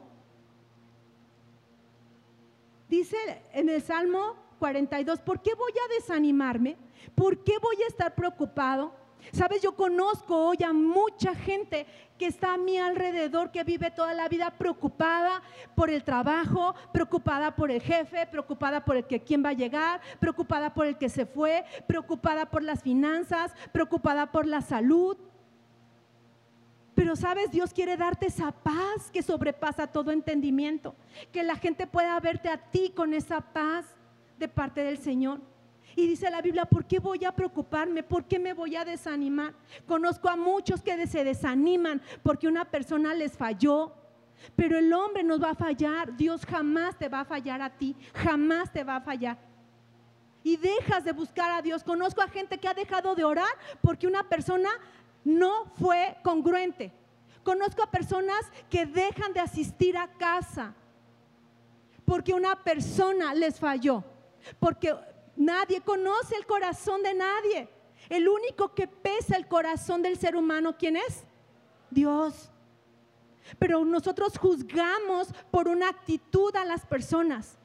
Dice 2.88 3.16
en 3.52 3.68
el 3.68 3.80
Salmo 3.80 4.34
42, 4.58 5.20
¿por 5.20 5.40
qué 5.40 5.54
voy 5.54 5.72
a 5.72 5.94
desanimarme? 5.94 6.76
¿Por 7.14 7.44
qué 7.44 7.52
voy 7.62 7.76
a 7.84 7.86
estar 7.86 8.12
preocupado? 8.12 8.92
Sabes, 9.32 9.62
yo 9.62 9.76
conozco 9.76 10.36
hoy 10.36 10.58
a 10.64 10.72
mucha 10.72 11.34
gente 11.34 11.86
que 12.18 12.26
está 12.26 12.54
a 12.54 12.58
mi 12.58 12.76
alrededor, 12.76 13.50
que 13.50 13.64
vive 13.64 13.90
toda 13.90 14.12
la 14.12 14.28
vida 14.28 14.50
preocupada 14.50 15.40
por 15.74 15.88
el 15.88 16.02
trabajo, 16.02 16.74
preocupada 16.92 17.54
por 17.54 17.70
el 17.70 17.80
jefe, 17.80 18.26
preocupada 18.26 18.84
por 18.84 18.96
el 18.96 19.06
que 19.06 19.20
quién 19.20 19.44
va 19.44 19.50
a 19.50 19.54
llegar, 19.54 20.00
preocupada 20.18 20.74
por 20.74 20.86
el 20.86 20.98
que 20.98 21.08
se 21.08 21.24
fue, 21.24 21.64
preocupada 21.86 22.50
por 22.50 22.62
las 22.62 22.82
finanzas, 22.82 23.54
preocupada 23.72 24.30
por 24.32 24.46
la 24.46 24.60
salud. 24.60 25.16
Pero 26.94 27.14
sabes, 27.14 27.52
Dios 27.52 27.72
quiere 27.72 27.96
darte 27.96 28.26
esa 28.26 28.50
paz 28.50 29.10
que 29.12 29.22
sobrepasa 29.22 29.86
todo 29.86 30.10
entendimiento, 30.10 30.96
que 31.32 31.44
la 31.44 31.54
gente 31.54 31.86
pueda 31.86 32.18
verte 32.18 32.48
a 32.48 32.58
ti 32.58 32.92
con 32.94 33.14
esa 33.14 33.40
paz 33.40 33.86
de 34.36 34.48
parte 34.48 34.82
del 34.82 34.98
Señor. 34.98 35.40
Y 35.98 36.06
dice 36.06 36.30
la 36.30 36.40
Biblia, 36.40 36.64
¿por 36.64 36.84
qué 36.84 37.00
voy 37.00 37.24
a 37.24 37.32
preocuparme? 37.32 38.04
¿Por 38.04 38.24
qué 38.24 38.38
me 38.38 38.52
voy 38.52 38.76
a 38.76 38.84
desanimar? 38.84 39.52
Conozco 39.84 40.28
a 40.28 40.36
muchos 40.36 40.80
que 40.80 41.08
se 41.08 41.24
desaniman 41.24 42.00
porque 42.22 42.46
una 42.46 42.64
persona 42.64 43.12
les 43.14 43.36
falló. 43.36 43.92
Pero 44.54 44.78
el 44.78 44.92
hombre 44.92 45.24
nos 45.24 45.42
va 45.42 45.50
a 45.50 45.54
fallar. 45.56 46.16
Dios 46.16 46.46
jamás 46.46 46.96
te 46.96 47.08
va 47.08 47.22
a 47.22 47.24
fallar 47.24 47.60
a 47.60 47.70
ti. 47.70 47.96
Jamás 48.14 48.72
te 48.72 48.84
va 48.84 48.94
a 48.94 49.00
fallar. 49.00 49.38
Y 50.44 50.56
dejas 50.56 51.02
de 51.02 51.10
buscar 51.10 51.50
a 51.50 51.62
Dios. 51.62 51.82
Conozco 51.82 52.22
a 52.22 52.28
gente 52.28 52.58
que 52.58 52.68
ha 52.68 52.74
dejado 52.74 53.16
de 53.16 53.24
orar 53.24 53.50
porque 53.80 54.06
una 54.06 54.22
persona 54.22 54.70
no 55.24 55.64
fue 55.80 56.16
congruente. 56.22 56.92
Conozco 57.42 57.82
a 57.82 57.90
personas 57.90 58.52
que 58.70 58.86
dejan 58.86 59.32
de 59.32 59.40
asistir 59.40 59.98
a 59.98 60.06
casa 60.06 60.76
porque 62.04 62.34
una 62.34 62.54
persona 62.62 63.34
les 63.34 63.58
falló. 63.58 64.04
Porque 64.60 64.94
Nadie 65.38 65.80
conoce 65.80 66.34
el 66.34 66.44
corazón 66.46 67.02
de 67.04 67.14
nadie. 67.14 67.68
El 68.08 68.28
único 68.28 68.74
que 68.74 68.88
pesa 68.88 69.36
el 69.36 69.46
corazón 69.46 70.02
del 70.02 70.18
ser 70.18 70.34
humano, 70.34 70.76
¿quién 70.76 70.96
es? 70.96 71.24
Dios. 71.90 72.50
Pero 73.58 73.84
nosotros 73.84 74.36
juzgamos 74.36 75.28
por 75.52 75.68
una 75.68 75.88
actitud 75.88 76.54
a 76.56 76.64
las 76.64 76.84
personas. 76.84 77.56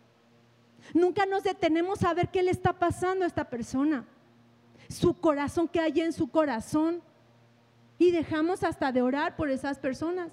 Nunca 0.94 1.26
nos 1.26 1.44
detenemos 1.44 2.04
a 2.04 2.14
ver 2.14 2.30
qué 2.30 2.44
le 2.44 2.52
está 2.52 2.74
pasando 2.74 3.26
a 3.26 3.28
esta 3.28 3.50
persona. 3.50 4.06
Su 4.88 5.16
corazón, 5.20 5.68
qué 5.68 5.80
hay 5.80 6.00
en 6.02 6.14
su 6.14 6.30
corazón. 6.30 7.02
Y 7.98 8.12
dejamos 8.12 8.64
hasta 8.64 8.92
de 8.92 9.02
orar 9.02 9.36
por 9.36 9.50
esas 9.50 9.80
personas. 9.80 10.32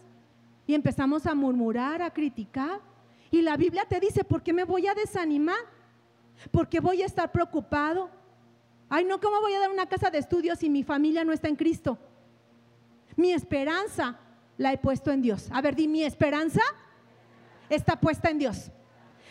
Y 0.66 0.74
empezamos 0.74 1.24
a 1.24 1.34
murmurar, 1.34 2.02
a 2.02 2.12
criticar. 2.12 2.80
Y 3.30 3.40
la 3.40 3.56
Biblia 3.56 3.86
te 3.88 3.98
dice, 3.98 4.24
¿por 4.24 4.42
qué 4.42 4.52
me 4.52 4.64
voy 4.64 4.86
a 4.88 4.94
desanimar? 4.94 5.79
Porque 6.50 6.80
voy 6.80 7.02
a 7.02 7.06
estar 7.06 7.30
preocupado. 7.30 8.10
Ay, 8.88 9.04
no, 9.04 9.20
¿cómo 9.20 9.40
voy 9.40 9.54
a 9.54 9.60
dar 9.60 9.70
una 9.70 9.86
casa 9.86 10.10
de 10.10 10.18
estudios 10.18 10.58
si 10.58 10.68
mi 10.68 10.82
familia 10.82 11.24
no 11.24 11.32
está 11.32 11.48
en 11.48 11.56
Cristo? 11.56 11.98
Mi 13.16 13.32
esperanza 13.32 14.18
la 14.56 14.72
he 14.72 14.78
puesto 14.78 15.10
en 15.10 15.22
Dios. 15.22 15.48
A 15.52 15.60
ver, 15.60 15.74
di, 15.74 15.86
mi 15.86 16.02
esperanza 16.02 16.62
está 17.68 17.98
puesta 18.00 18.30
en 18.30 18.38
Dios. 18.38 18.70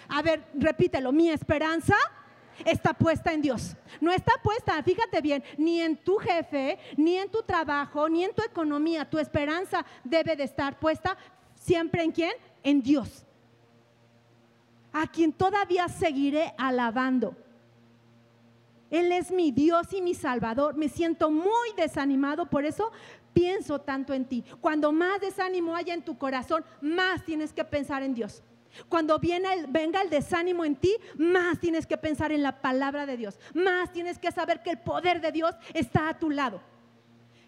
A 0.07 0.21
ver, 0.21 0.43
repítelo, 0.53 1.11
mi 1.11 1.29
esperanza 1.29 1.95
está 2.65 2.93
puesta 2.93 3.33
en 3.33 3.41
Dios. 3.41 3.75
No 4.01 4.11
está 4.11 4.33
puesta, 4.43 4.81
fíjate 4.83 5.21
bien, 5.21 5.43
ni 5.57 5.81
en 5.81 5.97
tu 5.97 6.17
jefe, 6.17 6.79
ni 6.97 7.17
en 7.17 7.29
tu 7.29 7.43
trabajo, 7.43 8.09
ni 8.09 8.23
en 8.23 8.33
tu 8.33 8.43
economía. 8.43 9.09
Tu 9.09 9.19
esperanza 9.19 9.85
debe 10.03 10.35
de 10.35 10.43
estar 10.43 10.79
puesta 10.79 11.17
siempre 11.55 12.03
en 12.03 12.11
quién? 12.11 12.33
En 12.63 12.81
Dios 12.81 13.25
a 14.91 15.07
quien 15.07 15.33
todavía 15.33 15.87
seguiré 15.87 16.53
alabando. 16.57 17.35
Él 18.89 19.11
es 19.11 19.31
mi 19.31 19.51
Dios 19.51 19.93
y 19.93 20.01
mi 20.01 20.15
Salvador. 20.15 20.75
Me 20.75 20.89
siento 20.89 21.29
muy 21.29 21.73
desanimado, 21.77 22.47
por 22.47 22.65
eso 22.65 22.91
pienso 23.33 23.79
tanto 23.79 24.13
en 24.13 24.25
ti. 24.25 24.43
Cuando 24.61 24.91
más 24.91 25.21
desánimo 25.21 25.75
haya 25.75 25.93
en 25.93 26.01
tu 26.01 26.17
corazón, 26.17 26.65
más 26.81 27.23
tienes 27.23 27.53
que 27.53 27.63
pensar 27.63 28.01
en 28.03 28.15
Dios. 28.15 28.43
Cuando 28.87 29.19
venga 29.19 30.01
el 30.01 30.09
desánimo 30.09 30.63
en 30.63 30.75
ti, 30.75 30.95
más 31.17 31.59
tienes 31.59 31.87
que 31.87 31.97
pensar 31.97 32.31
en 32.31 32.43
la 32.43 32.61
palabra 32.61 33.05
de 33.05 33.17
Dios. 33.17 33.39
Más 33.53 33.91
tienes 33.91 34.19
que 34.19 34.31
saber 34.31 34.61
que 34.61 34.71
el 34.71 34.79
poder 34.79 35.21
de 35.21 35.31
Dios 35.31 35.55
está 35.73 36.09
a 36.09 36.17
tu 36.17 36.29
lado. 36.29 36.61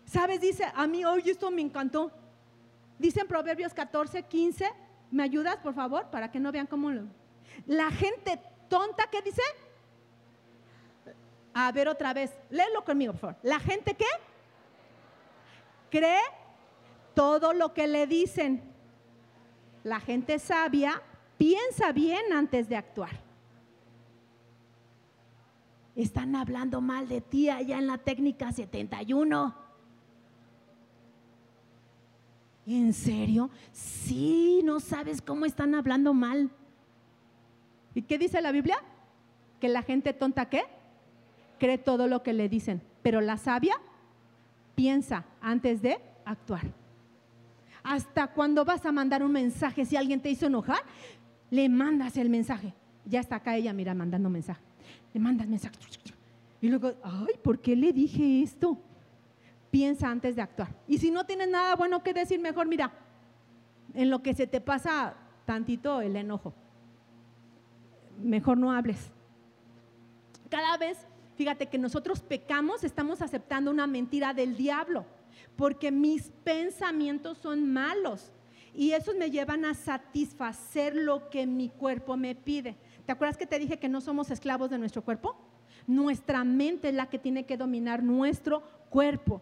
¿Sabes? 0.06 0.42
Dice, 0.42 0.66
a 0.76 0.88
mí 0.88 1.06
hoy 1.06 1.24
esto 1.26 1.50
me 1.52 1.62
encantó. 1.62 2.12
Dice 3.00 3.22
en 3.22 3.28
Proverbios 3.28 3.74
14, 3.74 4.24
15, 4.24 4.66
¿me 5.10 5.24
ayudas 5.24 5.58
por 5.58 5.74
favor? 5.74 6.10
Para 6.12 6.32
que 6.32 6.40
no 6.40 6.52
vean 6.52 6.68
cómo 6.68 6.92
lo... 6.92 7.21
La 7.66 7.92
gente 7.92 8.40
tonta, 8.70 9.08
¿qué 9.10 9.22
dice? 9.22 9.42
A 11.54 11.72
ver 11.72 11.88
otra 11.88 12.14
vez, 12.14 12.32
léelo 12.50 12.84
conmigo, 12.84 13.14
por 13.14 13.22
favor. 13.22 13.36
La 13.44 13.60
gente 13.60 13.94
qué? 13.94 14.06
Cree 15.90 16.22
todo 17.14 17.54
lo 17.54 17.74
que 17.74 17.88
le 17.88 18.08
dicen. 18.08 18.64
La 19.84 20.00
gente 20.00 20.40
sabia 20.40 21.02
piensa 21.38 21.92
bien 21.92 22.34
antes 22.34 22.70
de 22.70 22.78
actuar. 22.78 23.12
Están 25.96 26.36
hablando 26.36 26.80
mal 26.80 27.08
de 27.10 27.20
ti 27.20 27.50
allá 27.50 27.78
en 27.78 27.88
la 27.88 27.98
técnica 27.98 28.52
71. 28.52 29.56
¿En 32.66 32.94
serio? 32.94 33.50
Sí, 33.72 34.62
no 34.64 34.80
sabes 34.80 35.22
cómo 35.22 35.46
están 35.46 35.76
hablando 35.76 36.14
mal. 36.14 36.50
¿Y 37.94 38.04
qué 38.04 38.18
dice 38.18 38.42
la 38.42 38.52
Biblia? 38.52 38.78
Que 39.60 39.70
la 39.70 39.84
gente 39.84 40.14
tonta 40.14 40.50
qué? 40.50 40.64
Cree 41.60 41.78
todo 41.78 42.08
lo 42.08 42.24
que 42.24 42.34
le 42.34 42.50
dicen, 42.50 42.82
pero 43.04 43.22
la 43.22 43.38
sabia 43.38 43.76
piensa 44.76 45.26
antes 45.42 45.82
de 45.82 46.00
actuar. 46.26 46.64
Hasta 47.84 48.28
cuando 48.28 48.64
vas 48.64 48.86
a 48.86 48.92
mandar 48.92 49.24
un 49.24 49.32
mensaje, 49.32 49.86
si 49.86 49.96
alguien 49.96 50.22
te 50.22 50.30
hizo 50.30 50.48
enojar, 50.48 50.82
le 51.50 51.68
mandas 51.68 52.18
el 52.18 52.30
mensaje. 52.30 52.74
Ya 53.06 53.20
está 53.20 53.38
acá 53.38 53.58
ella, 53.58 53.74
mira, 53.74 53.94
mandando 53.94 54.30
mensaje. 54.30 54.62
Le 55.14 55.20
mandas 55.20 55.48
mensaje. 55.48 55.76
Y 56.62 56.70
luego, 56.70 56.94
ay, 57.04 57.36
¿por 57.44 57.60
qué 57.60 57.76
le 57.76 57.92
dije 57.92 58.42
esto? 58.42 58.78
Piensa 59.70 60.10
antes 60.10 60.36
de 60.36 60.42
actuar. 60.42 60.70
Y 60.88 60.98
si 61.00 61.12
no 61.12 61.26
tienes 61.26 61.50
nada 61.50 61.76
bueno 61.76 62.04
que 62.04 62.14
decir, 62.14 62.40
mejor 62.40 62.68
mira, 62.68 62.92
en 63.94 64.10
lo 64.10 64.22
que 64.22 64.34
se 64.34 64.48
te 64.48 64.62
pasa 64.62 65.16
tantito 65.46 66.02
el 66.02 66.16
enojo 66.16 66.54
mejor 68.20 68.58
no 68.58 68.72
hables. 68.72 69.12
Cada 70.50 70.78
vez, 70.78 70.98
fíjate 71.36 71.68
que 71.68 71.78
nosotros 71.78 72.22
pecamos, 72.22 72.84
estamos 72.84 73.22
aceptando 73.22 73.72
una 73.72 73.88
mentira 73.88 74.34
del 74.34 74.58
diablo, 74.58 75.06
porque 75.56 75.92
mis 75.92 76.32
pensamientos 76.44 77.38
son 77.38 77.72
malos 77.72 78.32
y 78.74 78.92
esos 78.92 79.16
me 79.16 79.32
llevan 79.32 79.66
a 79.66 79.74
satisfacer 79.74 80.96
lo 80.96 81.30
que 81.30 81.46
mi 81.46 81.70
cuerpo 81.70 82.16
me 82.18 82.36
pide. 82.36 82.76
¿Te 83.06 83.12
acuerdas 83.12 83.38
que 83.38 83.46
te 83.46 83.60
dije 83.60 83.80
que 83.80 83.90
no 83.90 84.02
somos 84.02 84.32
esclavos 84.32 84.70
de 84.70 84.78
nuestro 84.78 85.04
cuerpo? 85.04 85.36
Nuestra 85.88 86.44
mente 86.44 86.90
es 86.90 86.96
la 86.96 87.10
que 87.10 87.20
tiene 87.20 87.46
que 87.46 87.58
dominar 87.58 88.04
nuestro 88.04 88.64
cuerpo. 88.90 89.42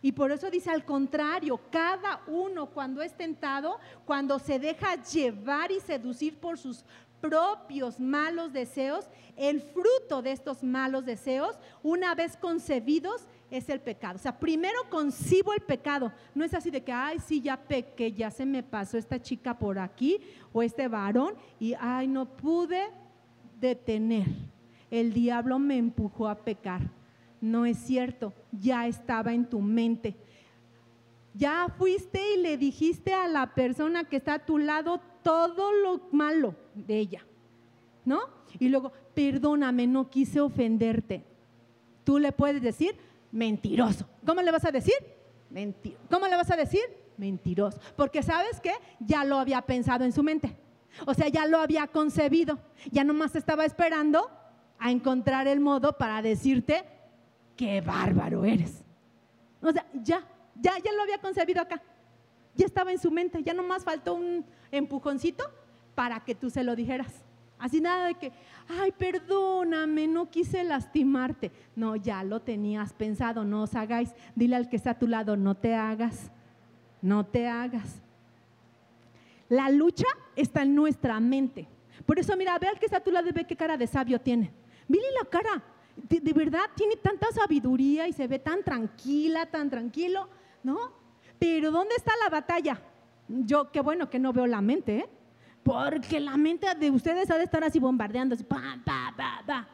Y 0.00 0.12
por 0.12 0.32
eso 0.32 0.50
dice 0.50 0.70
al 0.70 0.84
contrario, 0.84 1.60
cada 1.70 2.22
uno 2.26 2.66
cuando 2.66 3.02
es 3.02 3.14
tentado, 3.14 3.78
cuando 4.04 4.38
se 4.38 4.58
deja 4.58 5.00
llevar 5.02 5.70
y 5.70 5.80
seducir 5.80 6.38
por 6.38 6.58
sus 6.58 6.84
propios 7.22 7.98
malos 8.00 8.52
deseos, 8.52 9.06
el 9.36 9.62
fruto 9.62 10.20
de 10.20 10.32
estos 10.32 10.62
malos 10.62 11.06
deseos, 11.06 11.58
una 11.82 12.14
vez 12.14 12.36
concebidos, 12.36 13.26
es 13.50 13.68
el 13.68 13.80
pecado. 13.80 14.16
O 14.16 14.18
sea, 14.18 14.38
primero 14.38 14.78
concibo 14.90 15.52
el 15.52 15.60
pecado. 15.60 16.12
No 16.34 16.44
es 16.44 16.52
así 16.52 16.70
de 16.70 16.82
que, 16.82 16.92
ay, 16.92 17.18
sí, 17.18 17.40
ya 17.40 17.56
pequé, 17.56 18.12
ya 18.12 18.30
se 18.30 18.44
me 18.44 18.62
pasó 18.62 18.98
esta 18.98 19.20
chica 19.20 19.58
por 19.58 19.78
aquí 19.78 20.20
o 20.52 20.62
este 20.62 20.88
varón 20.88 21.34
y, 21.60 21.74
ay, 21.78 22.08
no 22.08 22.26
pude 22.26 22.90
detener. 23.60 24.26
el 24.90 25.14
diablo 25.14 25.58
me 25.58 25.78
empujó 25.78 26.28
a 26.28 26.34
pecar. 26.34 26.82
No 27.40 27.64
es 27.64 27.78
cierto, 27.78 28.32
ya 28.50 28.86
estaba 28.86 29.32
en 29.32 29.46
tu 29.46 29.60
mente. 29.60 30.14
Ya 31.34 31.66
fuiste 31.78 32.20
y 32.34 32.42
le 32.42 32.58
dijiste 32.58 33.14
a 33.14 33.26
la 33.26 33.54
persona 33.54 34.04
que 34.04 34.16
está 34.16 34.34
a 34.34 34.44
tu 34.44 34.58
lado 34.58 35.00
todo 35.22 35.72
lo 35.72 36.00
malo 36.12 36.54
de 36.74 36.98
ella, 36.98 37.24
¿no? 38.04 38.20
Y 38.58 38.68
luego, 38.68 38.92
perdóname, 39.14 39.86
no 39.86 40.10
quise 40.10 40.40
ofenderte. 40.40 41.24
Tú 42.04 42.18
le 42.18 42.32
puedes 42.32 42.62
decir, 42.62 42.96
mentiroso. 43.30 44.06
¿Cómo 44.26 44.42
le 44.42 44.50
vas 44.50 44.64
a 44.64 44.70
decir? 44.70 44.94
Mentir. 45.50 45.96
¿Cómo 46.10 46.26
le 46.26 46.36
vas 46.36 46.50
a 46.50 46.56
decir? 46.56 46.82
Mentiroso. 47.16 47.78
Porque 47.96 48.22
sabes 48.22 48.60
que 48.60 48.72
ya 49.00 49.24
lo 49.24 49.38
había 49.38 49.62
pensado 49.62 50.04
en 50.04 50.12
su 50.12 50.22
mente. 50.22 50.56
O 51.06 51.14
sea, 51.14 51.28
ya 51.28 51.46
lo 51.46 51.58
había 51.58 51.86
concebido. 51.86 52.58
Ya 52.90 53.04
nomás 53.04 53.34
estaba 53.34 53.64
esperando 53.64 54.30
a 54.78 54.90
encontrar 54.90 55.46
el 55.46 55.60
modo 55.60 55.96
para 55.96 56.22
decirte, 56.22 56.84
qué 57.56 57.80
bárbaro 57.80 58.44
eres. 58.44 58.82
O 59.62 59.70
sea, 59.70 59.86
ya, 59.94 60.26
ya, 60.60 60.72
ya 60.78 60.92
lo 60.92 61.02
había 61.02 61.18
concebido 61.18 61.62
acá. 61.62 61.80
Ya 62.54 62.66
estaba 62.66 62.92
en 62.92 62.98
su 62.98 63.10
mente, 63.10 63.42
ya 63.42 63.54
nomás 63.54 63.84
faltó 63.84 64.14
un 64.14 64.44
empujoncito 64.70 65.44
para 65.94 66.20
que 66.20 66.34
tú 66.34 66.50
se 66.50 66.64
lo 66.64 66.76
dijeras. 66.76 67.24
Así 67.58 67.80
nada 67.80 68.08
de 68.08 68.14
que, 68.14 68.32
ay, 68.68 68.90
perdóname, 68.92 70.08
no 70.08 70.28
quise 70.28 70.64
lastimarte. 70.64 71.52
No, 71.76 71.94
ya 71.94 72.24
lo 72.24 72.40
tenías 72.40 72.92
pensado, 72.92 73.44
no 73.44 73.62
os 73.62 73.74
hagáis. 73.74 74.12
Dile 74.34 74.56
al 74.56 74.68
que 74.68 74.76
está 74.76 74.90
a 74.90 74.98
tu 74.98 75.06
lado, 75.06 75.36
no 75.36 75.54
te 75.54 75.74
hagas, 75.74 76.30
no 77.00 77.24
te 77.24 77.46
hagas. 77.46 78.02
La 79.48 79.70
lucha 79.70 80.06
está 80.34 80.62
en 80.62 80.74
nuestra 80.74 81.20
mente. 81.20 81.68
Por 82.04 82.18
eso, 82.18 82.36
mira, 82.36 82.58
ve 82.58 82.66
al 82.66 82.78
que 82.78 82.86
está 82.86 82.96
a 82.96 83.04
tu 83.04 83.10
lado 83.10 83.28
y 83.28 83.32
ve 83.32 83.44
qué 83.44 83.54
cara 83.54 83.76
de 83.76 83.86
sabio 83.86 84.20
tiene. 84.20 84.50
Mire 84.88 85.04
la 85.20 85.28
cara, 85.28 85.62
de, 85.96 86.32
verdad 86.32 86.64
tiene 86.74 86.96
tanta 86.96 87.30
sabiduría 87.32 88.08
y 88.08 88.12
se 88.12 88.26
ve 88.26 88.38
tan 88.38 88.62
tranquila, 88.62 89.46
tan 89.46 89.70
tranquilo, 89.70 90.28
¿no? 90.62 90.90
Pero 91.42 91.72
¿dónde 91.72 91.96
está 91.96 92.12
la 92.22 92.30
batalla? 92.30 92.80
Yo, 93.26 93.72
qué 93.72 93.80
bueno 93.80 94.08
que 94.08 94.20
no 94.20 94.32
veo 94.32 94.46
la 94.46 94.60
mente, 94.60 94.98
¿eh? 94.98 95.08
Porque 95.64 96.20
la 96.20 96.36
mente 96.36 96.72
de 96.72 96.88
ustedes 96.88 97.28
ha 97.32 97.36
de 97.36 97.42
estar 97.42 97.64
así 97.64 97.80
bombardeando, 97.80 98.36
así, 98.36 98.44
pa, 98.44 98.78
pa, 98.84 99.12
pa, 99.16 99.42
pa. 99.44 99.68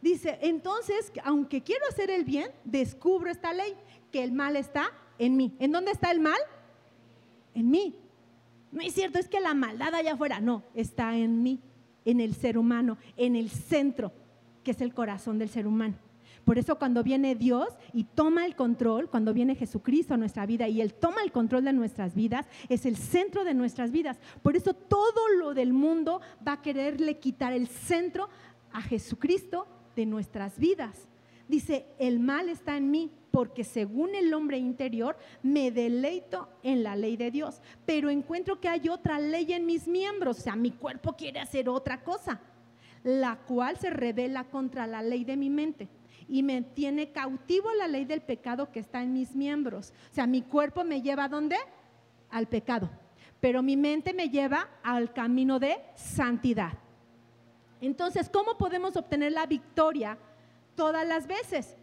Dice, 0.00 0.38
entonces, 0.40 1.10
aunque 1.24 1.64
quiero 1.64 1.84
hacer 1.88 2.12
el 2.12 2.22
bien, 2.22 2.48
descubro 2.62 3.28
esta 3.28 3.52
ley, 3.52 3.74
que 4.12 4.22
el 4.22 4.30
mal 4.30 4.54
está 4.54 4.92
en 5.18 5.36
mí. 5.36 5.52
¿En 5.58 5.72
dónde 5.72 5.90
está 5.90 6.12
el 6.12 6.20
mal? 6.20 6.38
En 7.52 7.68
mí. 7.68 7.96
No 8.70 8.82
es 8.82 8.94
cierto, 8.94 9.18
es 9.18 9.28
que 9.28 9.40
la 9.40 9.54
maldad 9.54 9.96
allá 9.96 10.12
afuera, 10.12 10.38
no, 10.38 10.62
está 10.74 11.16
en 11.16 11.42
mí, 11.42 11.58
en 12.04 12.20
el 12.20 12.36
ser 12.36 12.56
humano, 12.56 12.98
en 13.16 13.34
el 13.34 13.50
centro 13.50 14.12
que 14.62 14.70
es 14.70 14.80
el 14.80 14.94
corazón 14.94 15.40
del 15.40 15.48
ser 15.48 15.66
humano. 15.66 15.96
Por 16.44 16.58
eso 16.58 16.78
cuando 16.78 17.02
viene 17.02 17.34
Dios 17.34 17.68
y 17.92 18.04
toma 18.04 18.44
el 18.44 18.54
control, 18.54 19.08
cuando 19.08 19.32
viene 19.32 19.54
Jesucristo 19.54 20.14
a 20.14 20.18
nuestra 20.18 20.46
vida 20.46 20.68
y 20.68 20.80
Él 20.80 20.94
toma 20.94 21.22
el 21.22 21.32
control 21.32 21.64
de 21.64 21.72
nuestras 21.72 22.14
vidas, 22.14 22.46
es 22.68 22.84
el 22.84 22.96
centro 22.96 23.44
de 23.44 23.54
nuestras 23.54 23.90
vidas. 23.90 24.18
Por 24.42 24.56
eso 24.56 24.74
todo 24.74 25.28
lo 25.38 25.54
del 25.54 25.72
mundo 25.72 26.20
va 26.46 26.52
a 26.52 26.62
quererle 26.62 27.18
quitar 27.18 27.52
el 27.52 27.66
centro 27.66 28.28
a 28.72 28.82
Jesucristo 28.82 29.66
de 29.96 30.06
nuestras 30.06 30.58
vidas. 30.58 31.08
Dice, 31.48 31.86
el 31.98 32.20
mal 32.20 32.48
está 32.48 32.76
en 32.76 32.90
mí 32.90 33.10
porque 33.30 33.64
según 33.64 34.14
el 34.14 34.32
hombre 34.32 34.58
interior 34.58 35.16
me 35.42 35.70
deleito 35.70 36.48
en 36.62 36.82
la 36.82 36.96
ley 36.96 37.16
de 37.16 37.30
Dios, 37.30 37.60
pero 37.84 38.08
encuentro 38.08 38.60
que 38.60 38.68
hay 38.68 38.88
otra 38.88 39.18
ley 39.18 39.52
en 39.52 39.66
mis 39.66 39.88
miembros, 39.88 40.38
o 40.38 40.42
sea, 40.42 40.56
mi 40.56 40.70
cuerpo 40.70 41.14
quiere 41.14 41.40
hacer 41.40 41.68
otra 41.68 42.02
cosa 42.02 42.40
la 43.02 43.36
cual 43.36 43.76
se 43.76 43.90
revela 43.90 44.44
contra 44.44 44.86
la 44.86 45.02
ley 45.02 45.24
de 45.24 45.36
mi 45.36 45.50
mente 45.50 45.88
y 46.28 46.42
me 46.42 46.62
tiene 46.62 47.12
cautivo 47.12 47.72
la 47.74 47.88
ley 47.88 48.04
del 48.04 48.20
pecado 48.20 48.70
que 48.70 48.80
está 48.80 49.02
en 49.02 49.12
mis 49.12 49.34
miembros. 49.34 49.92
O 50.10 50.14
sea, 50.14 50.26
mi 50.26 50.42
cuerpo 50.42 50.84
me 50.84 51.02
lleva 51.02 51.24
a 51.24 51.28
dónde? 51.28 51.56
Al 52.30 52.46
pecado, 52.46 52.90
pero 53.40 53.62
mi 53.62 53.76
mente 53.76 54.12
me 54.12 54.28
lleva 54.28 54.68
al 54.82 55.12
camino 55.12 55.58
de 55.58 55.76
santidad. 55.94 56.72
Entonces, 57.80 58.28
¿cómo 58.28 58.56
podemos 58.56 58.96
obtener 58.96 59.32
la 59.32 59.46
victoria 59.46 60.18
todas 60.74 61.06
las 61.06 61.26
veces? 61.26 61.76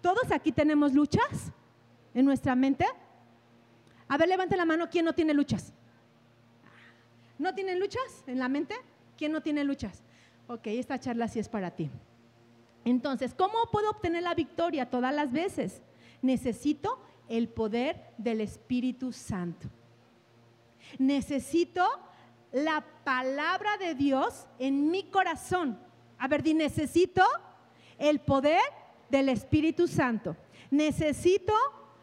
¿Todos 0.00 0.30
aquí 0.30 0.52
tenemos 0.52 0.92
luchas 0.92 1.52
en 2.14 2.24
nuestra 2.24 2.54
mente? 2.54 2.84
A 4.06 4.16
ver, 4.16 4.28
levante 4.28 4.56
la 4.56 4.64
mano, 4.64 4.88
¿quién 4.90 5.04
no 5.04 5.14
tiene 5.14 5.34
luchas? 5.34 5.72
¿No 7.38 7.54
tienen 7.54 7.80
luchas 7.80 8.24
en 8.26 8.38
la 8.38 8.48
mente? 8.48 8.74
¿Quién 9.16 9.32
no 9.32 9.40
tiene 9.40 9.64
luchas? 9.64 10.02
Ok, 10.46 10.66
esta 10.66 10.98
charla 10.98 11.28
sí 11.28 11.38
es 11.38 11.48
para 11.48 11.70
ti. 11.70 11.90
Entonces, 12.84 13.34
¿cómo 13.34 13.54
puedo 13.70 13.90
obtener 13.90 14.22
la 14.22 14.34
victoria 14.34 14.90
todas 14.90 15.14
las 15.14 15.32
veces? 15.32 15.82
Necesito 16.22 17.00
el 17.28 17.48
poder 17.48 18.12
del 18.18 18.40
Espíritu 18.40 19.12
Santo. 19.12 19.68
Necesito 20.98 21.84
la 22.52 22.84
palabra 23.04 23.76
de 23.76 23.94
Dios 23.94 24.46
en 24.58 24.90
mi 24.90 25.04
corazón. 25.04 25.78
A 26.18 26.28
ver, 26.28 26.44
necesito 26.54 27.22
el 27.98 28.20
poder 28.20 28.62
del 29.10 29.28
Espíritu 29.28 29.86
Santo. 29.86 30.36
Necesito 30.70 31.54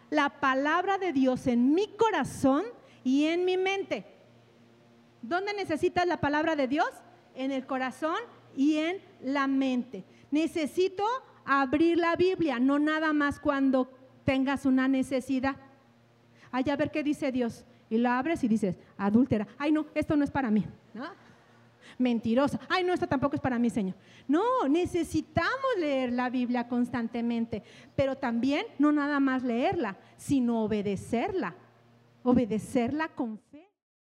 la 0.10 0.40
palabra 0.40 0.98
de 0.98 1.14
Dios 1.14 1.48
en 1.48 1.74
mi 1.74 1.88
corazón 1.96 2.64
y 3.04 3.26
en 3.26 3.46
mi 3.46 3.58
mente. 3.58 4.06
¿Dónde 5.22 5.54
necesitas 5.54 6.06
la 6.08 6.22
palabra 6.22 6.56
de 6.56 6.68
Dios? 6.68 6.90
En 7.34 7.52
el 7.52 7.66
corazón 7.66 8.18
y 8.56 8.78
en 8.78 9.02
la 9.22 9.48
mente. 9.48 10.04
Necesito 10.36 11.06
abrir 11.46 11.98
la 11.98 12.18
Biblia, 12.18 12.60
no 12.60 12.78
nada 12.78 13.14
más 13.14 13.40
cuando 13.40 13.90
tengas 14.26 14.66
una 14.66 14.86
necesidad. 14.86 15.56
Ay, 16.52 16.66
a 16.70 16.76
ver 16.76 16.92
qué 16.92 17.04
dice 17.04 17.32
Dios. 17.32 17.64
Y 17.90 17.98
la 17.98 18.20
abres 18.20 18.44
y 18.44 18.50
dices, 18.50 18.76
adúltera. 18.98 19.48
Ay, 19.58 19.72
no, 19.72 19.86
esto 19.96 20.18
no 20.18 20.26
es 20.26 20.32
para 20.32 20.52
mí. 20.52 20.66
Mentirosa. 21.98 22.60
Ay, 22.68 22.84
no, 22.84 22.92
esto 22.92 23.08
tampoco 23.08 23.36
es 23.36 23.42
para 23.42 23.58
mí, 23.58 23.70
Señor. 23.70 23.96
No, 24.28 24.68
necesitamos 24.68 25.72
leer 25.80 26.12
la 26.12 26.30
Biblia 26.30 26.68
constantemente, 26.68 27.64
pero 27.96 28.18
también 28.18 28.66
no 28.78 28.92
nada 28.92 29.22
más 29.22 29.42
leerla, 29.42 29.96
sino 30.18 30.66
obedecerla. 30.66 31.56
Obedecerla 32.24 33.08
con 33.08 33.38
fe. 33.38 33.55